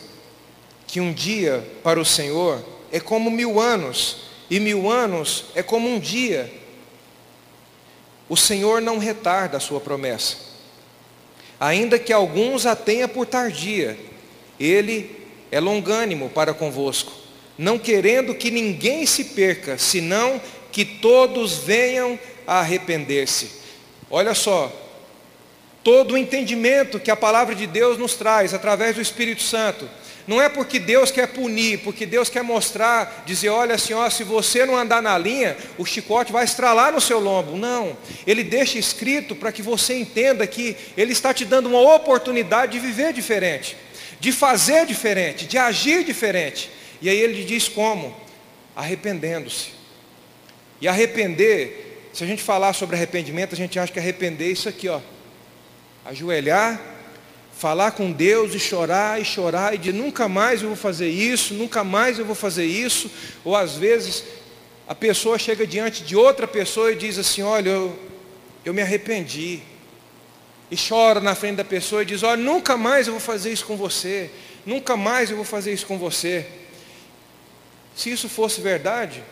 [0.86, 2.62] que um dia para o Senhor
[2.92, 4.18] é como mil anos,
[4.50, 6.52] e mil anos é como um dia.
[8.28, 10.36] O Senhor não retarda a sua promessa,
[11.58, 13.98] ainda que alguns a tenha por tardia,
[14.60, 17.12] Ele é longânimo para convosco,
[17.56, 20.40] não querendo que ninguém se perca, senão
[20.72, 23.50] que todos venham a arrepender-se.
[24.10, 24.72] Olha só,
[25.82, 29.88] todo o entendimento que a palavra de Deus nos traz através do Espírito Santo
[30.26, 34.64] não é porque Deus quer punir, porque Deus quer mostrar, dizer, olha ó, se você
[34.64, 37.56] não andar na linha, o chicote vai estralar no seu lombo.
[37.56, 42.72] Não, Ele deixa escrito para que você entenda que Ele está te dando uma oportunidade
[42.72, 43.76] de viver diferente,
[44.24, 46.70] de fazer diferente, de agir diferente.
[47.02, 48.16] E aí Ele diz como?
[48.74, 49.68] Arrependendo-se.
[50.80, 54.66] E arrepender, se a gente falar sobre arrependimento, a gente acha que arrepender é isso
[54.66, 54.98] aqui, ó.
[56.06, 56.80] Ajoelhar
[57.56, 61.54] falar com Deus e chorar e chorar e de nunca mais eu vou fazer isso,
[61.54, 63.08] nunca mais eu vou fazer isso,
[63.44, 64.24] ou às vezes
[64.88, 67.96] a pessoa chega diante de outra pessoa e diz assim: Olha, eu,
[68.64, 69.60] eu me arrependi,
[70.74, 73.64] e chora na frente da pessoa e diz: Olha, nunca mais eu vou fazer isso
[73.64, 74.28] com você,
[74.66, 76.44] nunca mais eu vou fazer isso com você.
[77.94, 79.22] Se isso fosse verdade,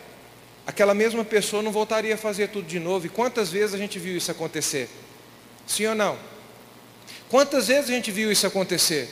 [0.65, 3.07] aquela mesma pessoa não voltaria a fazer tudo de novo.
[3.07, 4.89] E quantas vezes a gente viu isso acontecer?
[5.67, 6.17] Sim ou não?
[7.29, 9.09] Quantas vezes a gente viu isso acontecer?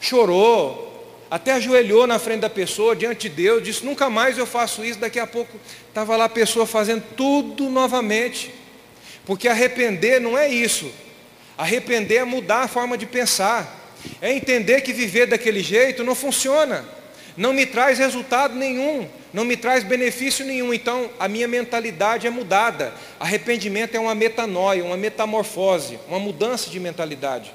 [0.00, 4.82] Chorou, até ajoelhou na frente da pessoa, diante de Deus, disse: Nunca mais eu faço
[4.82, 4.98] isso.
[4.98, 5.54] Daqui a pouco
[5.86, 8.54] estava lá a pessoa fazendo tudo novamente.
[9.26, 10.90] Porque arrepender não é isso.
[11.58, 13.90] Arrepender é mudar a forma de pensar.
[14.22, 16.88] É entender que viver daquele jeito não funciona.
[17.36, 19.06] Não me traz resultado nenhum
[19.36, 20.72] não me traz benefício nenhum.
[20.72, 22.94] Então, a minha mentalidade é mudada.
[23.20, 27.52] Arrependimento é uma metanoia, uma metamorfose, uma mudança de mentalidade.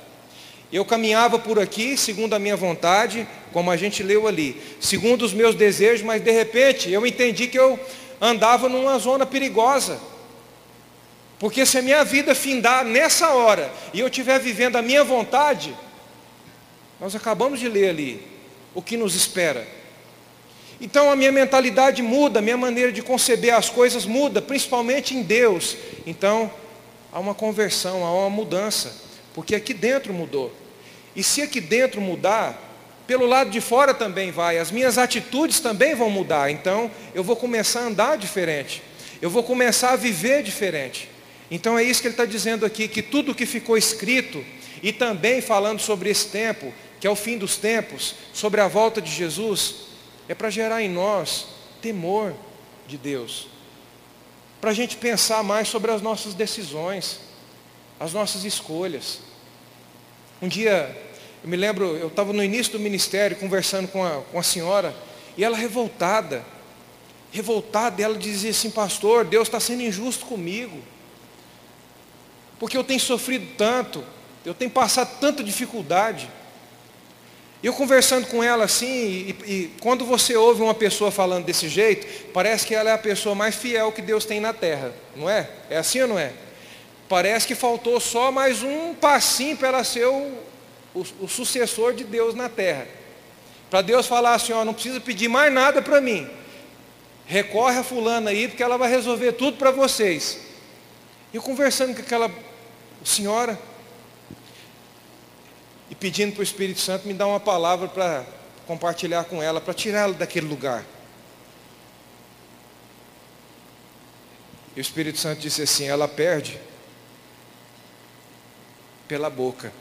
[0.71, 5.33] Eu caminhava por aqui, segundo a minha vontade, como a gente leu ali, segundo os
[5.33, 7.79] meus desejos, mas de repente eu entendi que eu
[8.21, 9.99] andava numa zona perigosa.
[11.41, 15.75] Porque se a minha vida findar nessa hora e eu estiver vivendo a minha vontade,
[16.99, 18.23] nós acabamos de ler ali
[18.75, 19.67] o que nos espera.
[20.79, 25.23] Então a minha mentalidade muda, a minha maneira de conceber as coisas muda, principalmente em
[25.23, 25.75] Deus.
[26.05, 26.51] Então
[27.11, 28.95] há uma conversão, há uma mudança,
[29.33, 30.53] porque aqui dentro mudou.
[31.15, 32.55] E se aqui dentro mudar,
[33.07, 36.51] pelo lado de fora também vai, as minhas atitudes também vão mudar.
[36.51, 38.83] Então eu vou começar a andar diferente,
[39.19, 41.09] eu vou começar a viver diferente.
[41.51, 44.43] Então é isso que ele está dizendo aqui, que tudo que ficou escrito,
[44.81, 49.01] e também falando sobre esse tempo, que é o fim dos tempos, sobre a volta
[49.01, 49.75] de Jesus,
[50.29, 51.47] é para gerar em nós
[51.81, 52.33] temor
[52.87, 53.47] de Deus,
[54.61, 57.19] para a gente pensar mais sobre as nossas decisões,
[57.99, 59.19] as nossas escolhas.
[60.41, 60.95] Um dia,
[61.43, 64.95] eu me lembro, eu estava no início do ministério conversando com a, com a senhora,
[65.35, 66.45] e ela revoltada,
[67.31, 70.77] revoltada, ela dizia assim, pastor, Deus está sendo injusto comigo,
[72.61, 74.03] porque eu tenho sofrido tanto,
[74.45, 76.29] eu tenho passado tanta dificuldade.
[77.63, 82.05] Eu conversando com ela assim, e, e, quando você ouve uma pessoa falando desse jeito,
[82.31, 85.49] parece que ela é a pessoa mais fiel que Deus tem na terra, não é?
[85.71, 86.33] É assim ou não é?
[87.09, 90.31] Parece que faltou só mais um passinho para ela ser o,
[90.93, 92.87] o, o sucessor de Deus na terra.
[93.71, 96.29] Para Deus falar assim, ó, não precisa pedir mais nada para mim.
[97.25, 100.37] Recorre a fulana aí, porque ela vai resolver tudo para vocês.
[101.33, 102.29] E conversando com aquela
[103.03, 103.59] senhora,
[105.89, 108.25] e pedindo para o Espírito Santo me dar uma palavra para
[108.65, 110.85] compartilhar com ela, para tirá-la daquele lugar.
[114.75, 116.59] E o Espírito Santo disse assim: ela perde
[119.07, 119.73] pela boca.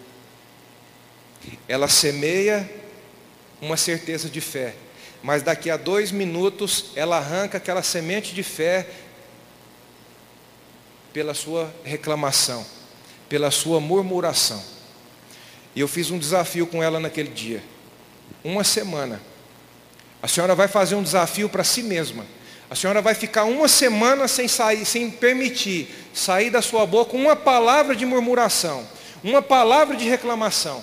[1.69, 2.69] Ela semeia
[3.61, 4.75] uma certeza de fé,
[5.23, 8.89] mas daqui a dois minutos ela arranca aquela semente de fé
[11.13, 12.67] pela sua reclamação,
[13.31, 14.61] pela sua murmuração.
[15.75, 17.63] E eu fiz um desafio com ela naquele dia.
[18.43, 19.23] Uma semana.
[20.21, 22.27] A senhora vai fazer um desafio para si mesma.
[22.69, 27.37] A senhora vai ficar uma semana sem sair, sem permitir sair da sua boca uma
[27.37, 28.87] palavra de murmuração,
[29.23, 30.83] uma palavra de reclamação.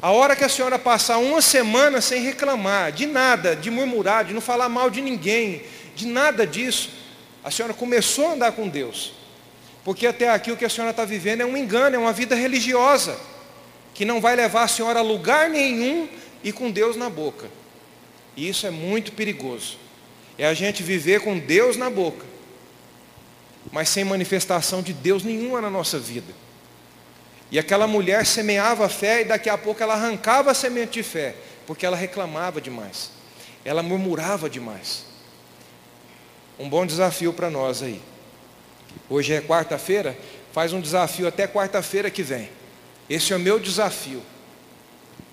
[0.00, 4.34] A hora que a senhora passar uma semana sem reclamar, de nada, de murmurar, de
[4.34, 5.62] não falar mal de ninguém,
[5.94, 6.90] de nada disso,
[7.42, 9.15] a senhora começou a andar com Deus.
[9.86, 12.34] Porque até aqui o que a senhora está vivendo é um engano, é uma vida
[12.34, 13.16] religiosa
[13.94, 16.08] que não vai levar a senhora a lugar nenhum
[16.42, 17.48] e com Deus na boca.
[18.36, 19.78] E isso é muito perigoso.
[20.36, 22.26] É a gente viver com Deus na boca,
[23.70, 26.34] mas sem manifestação de Deus nenhuma na nossa vida.
[27.48, 31.04] E aquela mulher semeava a fé e daqui a pouco ela arrancava a semente de
[31.04, 33.12] fé, porque ela reclamava demais.
[33.64, 35.04] ela murmurava demais.
[36.58, 38.02] Um bom desafio para nós aí.
[39.08, 40.16] Hoje é quarta-feira,
[40.52, 42.48] faz um desafio até quarta-feira que vem.
[43.08, 44.22] Esse é o meu desafio.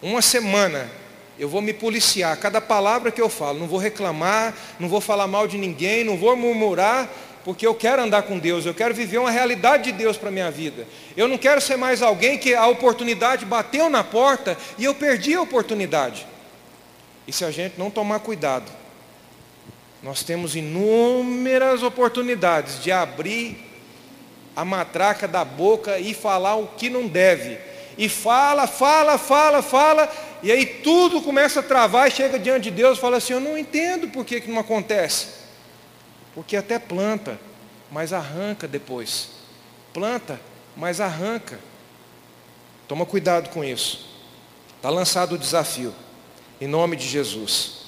[0.01, 0.89] Uma semana
[1.37, 5.27] eu vou me policiar, cada palavra que eu falo, não vou reclamar, não vou falar
[5.27, 7.09] mal de ninguém, não vou murmurar,
[7.43, 10.31] porque eu quero andar com Deus, eu quero viver uma realidade de Deus para a
[10.31, 10.87] minha vida.
[11.17, 15.33] Eu não quero ser mais alguém que a oportunidade bateu na porta e eu perdi
[15.33, 16.25] a oportunidade.
[17.27, 18.71] E se a gente não tomar cuidado,
[20.03, 23.57] nós temos inúmeras oportunidades de abrir
[24.53, 27.57] a matraca da boca e falar o que não deve.
[27.97, 30.11] E fala, fala, fala, fala,
[30.43, 33.39] e aí tudo começa a travar e chega diante de Deus e fala assim: Eu
[33.39, 35.27] não entendo por que, que não acontece.
[36.35, 37.39] Porque até planta,
[37.89, 39.29] mas arranca depois.
[39.93, 40.39] Planta,
[40.75, 41.59] mas arranca.
[42.89, 44.05] Toma cuidado com isso.
[44.75, 45.93] Está lançado o desafio.
[46.59, 47.82] Em nome de Jesus.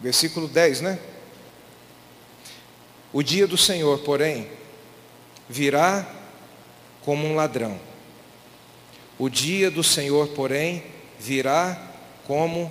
[0.00, 0.98] Versículo 10, né?
[3.12, 4.48] O dia do Senhor, porém,
[5.48, 6.06] virá
[7.02, 7.80] como um ladrão.
[9.18, 10.84] O dia do Senhor, porém,
[11.18, 11.80] virá
[12.26, 12.70] como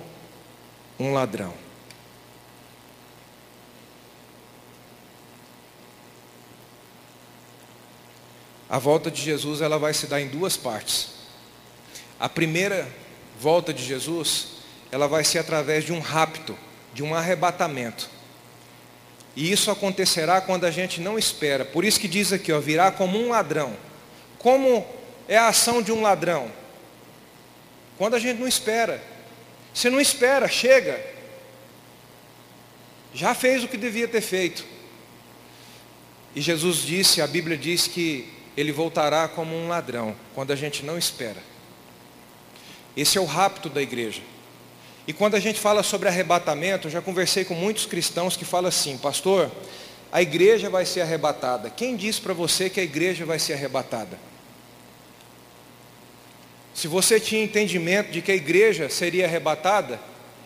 [0.98, 1.52] um ladrão.
[8.68, 11.08] A volta de Jesus ela vai se dar em duas partes.
[12.20, 12.90] A primeira
[13.40, 14.48] volta de Jesus,
[14.90, 16.56] ela vai ser através de um rapto,
[16.98, 18.10] de um arrebatamento.
[19.36, 21.64] E isso acontecerá quando a gente não espera.
[21.64, 23.76] Por isso que diz aqui, ó, virá como um ladrão.
[24.36, 24.84] Como
[25.28, 26.50] é a ação de um ladrão?
[27.96, 29.00] Quando a gente não espera.
[29.72, 31.00] Se não espera, chega.
[33.14, 34.66] Já fez o que devia ter feito.
[36.34, 40.84] E Jesus disse, a Bíblia diz que ele voltará como um ladrão, quando a gente
[40.84, 41.40] não espera.
[42.96, 44.20] Esse é o rapto da igreja.
[45.08, 48.68] E quando a gente fala sobre arrebatamento, eu já conversei com muitos cristãos que falam
[48.68, 49.50] assim, pastor,
[50.12, 51.70] a igreja vai ser arrebatada.
[51.70, 54.18] Quem disse para você que a igreja vai ser arrebatada?
[56.74, 59.98] Se você tinha entendimento de que a igreja seria arrebatada,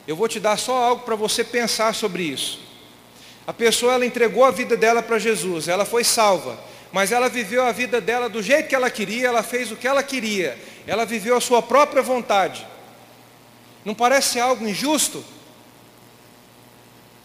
[0.07, 2.61] eu vou te dar só algo para você pensar sobre isso.
[3.45, 6.57] A pessoa ela entregou a vida dela para Jesus, ela foi salva,
[6.93, 9.89] mas ela viveu a vida dela do jeito que ela queria, ela fez o que
[9.89, 10.57] ela queria,
[10.87, 12.71] ela viveu a sua própria vontade.
[13.85, 15.25] Não parece algo injusto?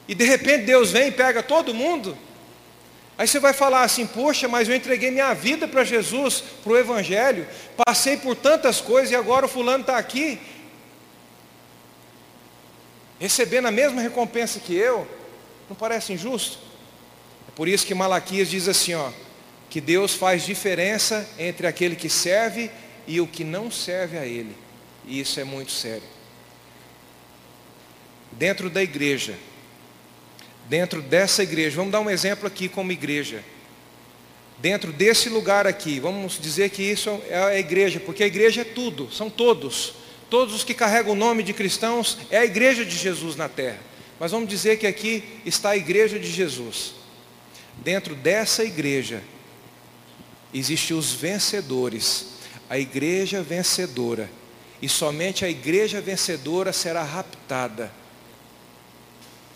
[0.08, 2.18] E de repente Deus vem e pega todo mundo?
[3.18, 6.78] Aí você vai falar assim, poxa, mas eu entreguei minha vida para Jesus, para o
[6.78, 10.40] Evangelho, passei por tantas coisas e agora o fulano está aqui,
[13.20, 15.08] recebendo a mesma recompensa que eu,
[15.68, 16.60] não parece injusto?
[17.48, 19.10] É por isso que Malaquias diz assim, ó,
[19.68, 22.70] que Deus faz diferença entre aquele que serve
[23.08, 24.56] e o que não serve a Ele.
[25.06, 26.17] E isso é muito sério
[28.32, 29.36] dentro da igreja,
[30.68, 33.44] dentro dessa igreja, vamos dar um exemplo aqui como igreja.
[34.60, 38.66] Dentro desse lugar aqui, vamos dizer que isso é a igreja, porque a igreja é
[38.66, 39.94] tudo, são todos.
[40.30, 43.80] Todos os que carregam o nome de cristãos é a igreja de Jesus na terra.
[44.20, 46.96] Mas vamos dizer que aqui está a igreja de Jesus.
[47.78, 49.22] Dentro dessa igreja
[50.54, 52.28] existem os vencedores,
[52.70, 54.30] a igreja vencedora.
[54.82, 57.92] E somente a igreja vencedora será raptada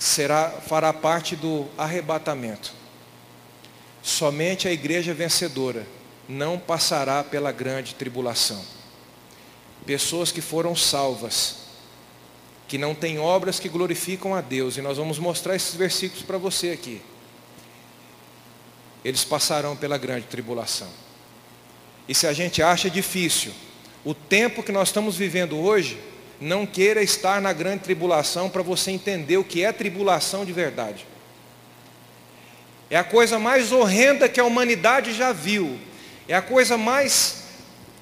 [0.01, 2.73] será, fará parte do arrebatamento.
[4.01, 5.85] Somente a igreja vencedora
[6.27, 8.59] não passará pela grande tribulação.
[9.85, 11.57] Pessoas que foram salvas,
[12.67, 16.39] que não têm obras que glorificam a Deus, e nós vamos mostrar esses versículos para
[16.39, 16.99] você aqui.
[19.05, 20.89] Eles passarão pela grande tribulação.
[22.07, 23.53] E se a gente acha difícil
[24.03, 25.99] o tempo que nós estamos vivendo hoje,
[26.41, 31.05] não queira estar na grande tribulação para você entender o que é tribulação de verdade.
[32.89, 35.79] É a coisa mais horrenda que a humanidade já viu.
[36.27, 37.43] É a coisa mais.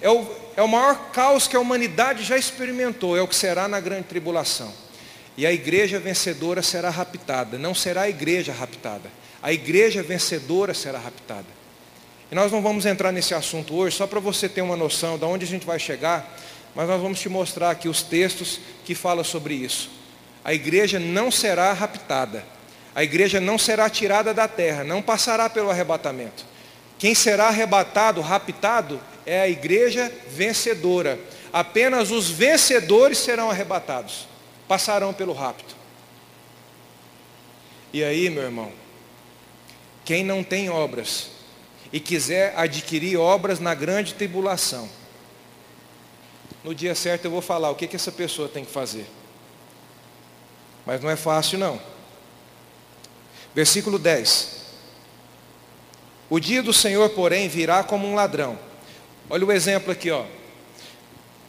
[0.01, 0.25] É o,
[0.55, 3.15] é o maior caos que a humanidade já experimentou.
[3.15, 4.73] É o que será na grande tribulação.
[5.37, 7.57] E a igreja vencedora será raptada.
[7.57, 9.11] Não será a igreja raptada.
[9.43, 11.59] A igreja vencedora será raptada.
[12.31, 15.25] E nós não vamos entrar nesse assunto hoje, só para você ter uma noção de
[15.25, 16.37] onde a gente vai chegar.
[16.79, 19.91] Mas nós vamos te mostrar aqui os textos que falam sobre isso.
[20.45, 22.45] A igreja não será raptada.
[22.95, 26.45] A igreja não será tirada da terra, não passará pelo arrebatamento.
[26.97, 31.19] Quem será arrebatado, raptado, é a igreja vencedora.
[31.51, 34.25] Apenas os vencedores serão arrebatados,
[34.65, 35.75] passarão pelo rapto.
[37.91, 38.71] E aí, meu irmão,
[40.05, 41.27] quem não tem obras
[41.91, 44.89] e quiser adquirir obras na grande tribulação,
[46.63, 49.05] no dia certo eu vou falar o que, que essa pessoa tem que fazer.
[50.85, 51.79] Mas não é fácil não.
[53.53, 54.59] Versículo 10.
[56.29, 58.57] O dia do Senhor, porém, virá como um ladrão.
[59.29, 60.25] Olha o exemplo aqui, ó.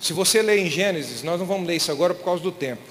[0.00, 2.82] Se você ler em Gênesis, nós não vamos ler isso agora por causa do tempo.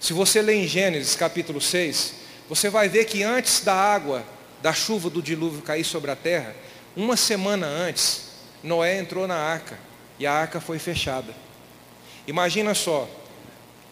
[0.00, 2.14] Se você ler em Gênesis capítulo 6,
[2.48, 4.24] você vai ver que antes da água,
[4.62, 6.54] da chuva do dilúvio cair sobre a terra,
[6.96, 8.28] uma semana antes,
[8.62, 9.78] Noé entrou na arca
[10.18, 11.43] e a arca foi fechada.
[12.26, 13.08] Imagina só,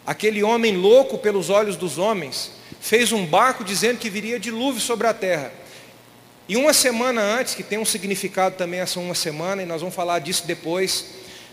[0.07, 5.07] aquele homem louco pelos olhos dos homens fez um barco dizendo que viria dilúvio sobre
[5.07, 5.53] a terra.
[6.49, 9.95] E uma semana antes, que tem um significado também essa uma semana, e nós vamos
[9.95, 11.07] falar disso depois.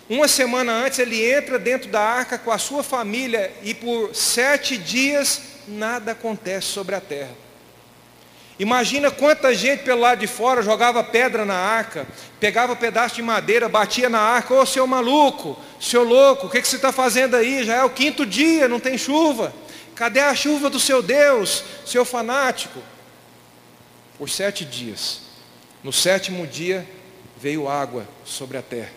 [0.10, 4.78] Uma semana antes ele entra dentro da arca com a sua família e por sete
[4.78, 7.49] dias nada acontece sobre a terra.
[8.60, 12.06] Imagina quanta gente pelo lado de fora jogava pedra na arca,
[12.40, 16.68] pegava pedaço de madeira, batia na arca, ô seu maluco, seu louco, o que, que
[16.68, 17.64] você está fazendo aí?
[17.64, 19.54] Já é o quinto dia, não tem chuva.
[19.96, 22.80] Cadê a chuva do seu Deus, seu fanático?
[24.20, 25.22] por sete dias.
[25.82, 26.86] No sétimo dia
[27.42, 28.92] veio água sobre a terra.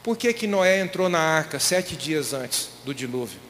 [0.00, 3.40] Por que, que Noé entrou na arca sete dias antes do dilúvio?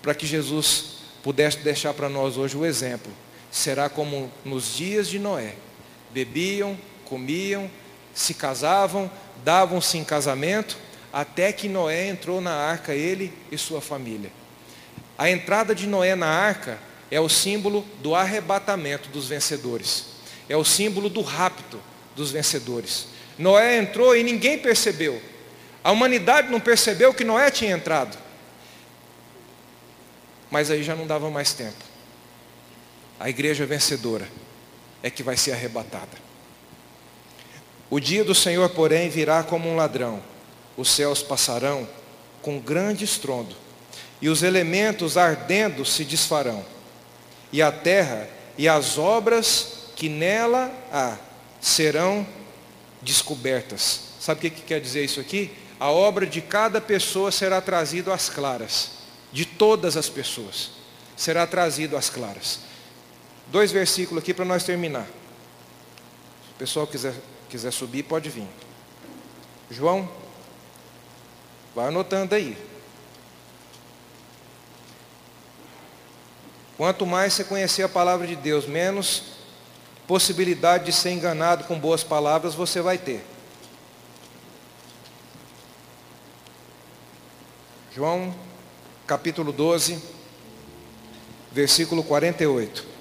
[0.00, 3.12] Para que Jesus pudesse deixar para nós hoje o exemplo.
[3.56, 5.54] Será como nos dias de Noé:
[6.10, 6.76] bebiam,
[7.06, 7.70] comiam,
[8.14, 9.10] se casavam,
[9.42, 10.76] davam-se em casamento,
[11.10, 14.30] até que Noé entrou na arca, ele e sua família.
[15.16, 16.78] A entrada de Noé na arca
[17.10, 20.04] é o símbolo do arrebatamento dos vencedores.
[20.50, 21.80] É o símbolo do rapto
[22.14, 23.06] dos vencedores.
[23.38, 25.18] Noé entrou e ninguém percebeu.
[25.82, 28.18] A humanidade não percebeu que Noé tinha entrado.
[30.50, 31.95] Mas aí já não dava mais tempo.
[33.18, 34.28] A igreja vencedora
[35.02, 36.26] é que vai ser arrebatada.
[37.88, 40.22] O dia do Senhor, porém, virá como um ladrão.
[40.76, 41.88] Os céus passarão
[42.42, 43.56] com grande estrondo,
[44.20, 46.64] e os elementos ardendo se desfarão
[47.52, 51.16] e a terra e as obras que nela há
[51.60, 52.26] serão
[53.02, 54.00] descobertas.
[54.20, 55.50] Sabe o que, que quer dizer isso aqui?
[55.78, 58.90] A obra de cada pessoa será trazido às claras,
[59.32, 60.70] de todas as pessoas,
[61.16, 62.60] será trazido às claras.
[63.48, 65.06] Dois versículos aqui para nós terminar.
[65.06, 67.14] Se o pessoal quiser,
[67.48, 68.46] quiser subir, pode vir.
[69.70, 70.08] João,
[71.74, 72.56] vai anotando aí.
[76.76, 79.36] Quanto mais você conhecer a palavra de Deus, menos
[80.06, 83.24] possibilidade de ser enganado com boas palavras você vai ter.
[87.92, 88.34] João
[89.06, 90.02] capítulo 12,
[91.50, 92.95] versículo 48.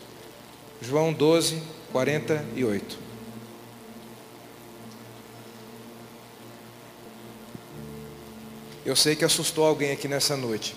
[0.87, 2.99] João 12, 48.
[8.85, 10.75] Eu sei que assustou alguém aqui nessa noite,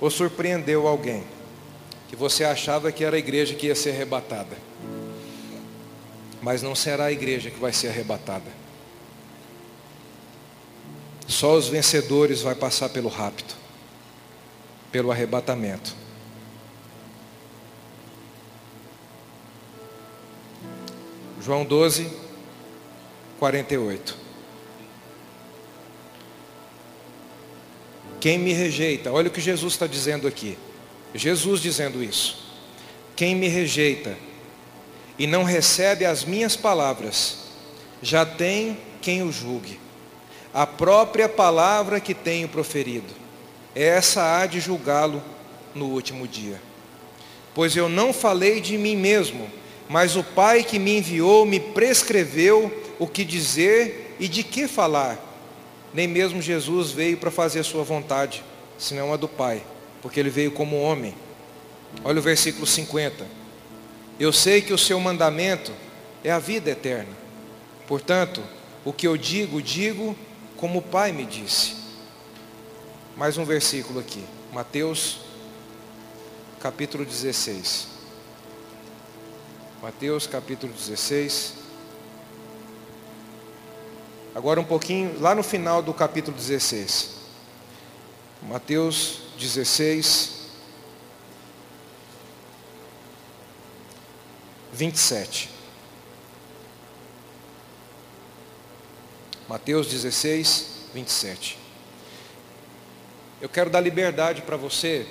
[0.00, 1.22] ou surpreendeu alguém
[2.08, 4.56] que você achava que era a igreja que ia ser arrebatada.
[6.40, 8.50] Mas não será a igreja que vai ser arrebatada.
[11.26, 13.54] Só os vencedores vai passar pelo rapto,
[14.90, 16.05] pelo arrebatamento.
[21.46, 22.10] João 12,
[23.38, 24.16] 48.
[28.18, 30.58] Quem me rejeita, olha o que Jesus está dizendo aqui.
[31.14, 32.44] Jesus dizendo isso.
[33.14, 34.18] Quem me rejeita
[35.16, 37.44] e não recebe as minhas palavras,
[38.02, 39.78] já tem quem o julgue.
[40.52, 43.14] A própria palavra que tenho proferido,
[43.72, 45.22] essa há de julgá-lo
[45.72, 46.60] no último dia.
[47.54, 49.48] Pois eu não falei de mim mesmo,
[49.88, 55.18] mas o Pai que me enviou me prescreveu o que dizer e de que falar.
[55.92, 58.42] Nem mesmo Jesus veio para fazer a sua vontade,
[58.78, 59.62] senão a do Pai
[60.06, 61.12] porque ele veio como homem.
[62.04, 63.26] Olha o versículo 50.
[64.20, 65.72] Eu sei que o seu mandamento
[66.22, 67.10] é a vida eterna.
[67.88, 68.40] Portanto,
[68.84, 70.16] o que eu digo, digo
[70.56, 71.74] como o Pai me disse.
[73.16, 74.22] Mais um versículo aqui.
[74.52, 75.22] Mateus
[76.60, 77.95] capítulo 16.
[79.86, 81.54] Mateus capítulo 16.
[84.34, 87.10] Agora um pouquinho, lá no final do capítulo 16.
[88.42, 90.48] Mateus 16,
[94.72, 95.50] 27.
[99.48, 101.58] Mateus 16, 27.
[103.40, 105.06] Eu quero dar liberdade para você,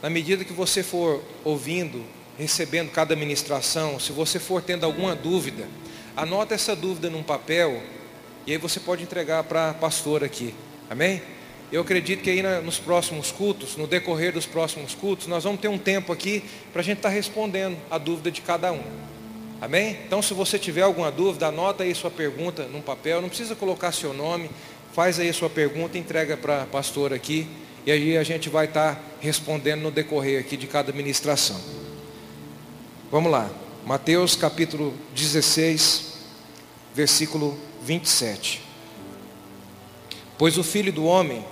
[0.00, 5.66] na medida que você for ouvindo, recebendo cada ministração, se você for tendo alguma dúvida,
[6.16, 7.82] anota essa dúvida num papel
[8.46, 10.54] e aí você pode entregar para a pastora aqui.
[10.88, 11.22] Amém?
[11.72, 15.68] Eu acredito que aí nos próximos cultos, no decorrer dos próximos cultos, nós vamos ter
[15.68, 18.82] um tempo aqui para a gente estar tá respondendo a dúvida de cada um.
[19.60, 19.98] Amém?
[20.06, 23.22] Então, se você tiver alguma dúvida, anota aí sua pergunta num papel.
[23.22, 24.50] Não precisa colocar seu nome.
[24.92, 27.48] Faz aí sua pergunta, entrega para a pastora aqui.
[27.84, 31.85] E aí a gente vai estar tá respondendo no decorrer aqui de cada ministração.
[33.10, 33.50] Vamos lá.
[33.84, 36.14] Mateus capítulo 16,
[36.94, 38.62] versículo 27.
[40.36, 41.44] Pois o filho do homem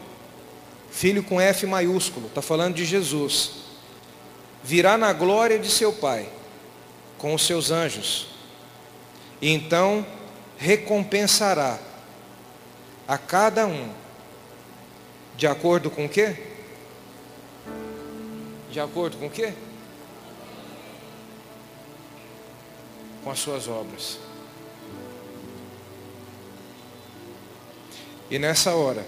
[0.95, 3.51] Filho com F maiúsculo, está falando de Jesus.
[4.63, 6.29] Virá na glória de seu Pai,
[7.19, 8.29] com os seus anjos.
[9.43, 10.07] E então
[10.57, 11.81] recompensará
[13.09, 13.91] a cada um,
[15.37, 16.37] de acordo com o quê?
[18.71, 19.53] De acordo com o quê?
[23.25, 24.19] Com as suas obras.
[28.31, 29.07] E nessa hora,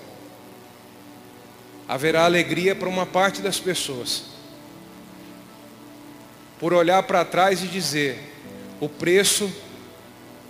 [1.88, 4.24] haverá alegria para uma parte das pessoas.
[6.58, 8.18] Por olhar para trás e dizer:
[8.80, 9.52] o preço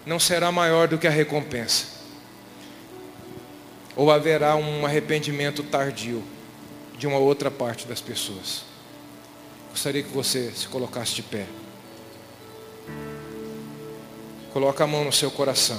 [0.05, 1.87] não será maior do que a recompensa.
[3.97, 6.23] Ou haverá um arrependimento tardio
[6.99, 8.65] de uma outra parte das pessoas.
[9.71, 11.47] Gostaria que você se colocasse de pé.
[14.57, 15.77] Coloca a mão no seu coração.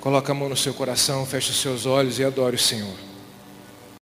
[0.00, 3.09] Coloca a mão no seu coração, feche os seus olhos e adore o Senhor.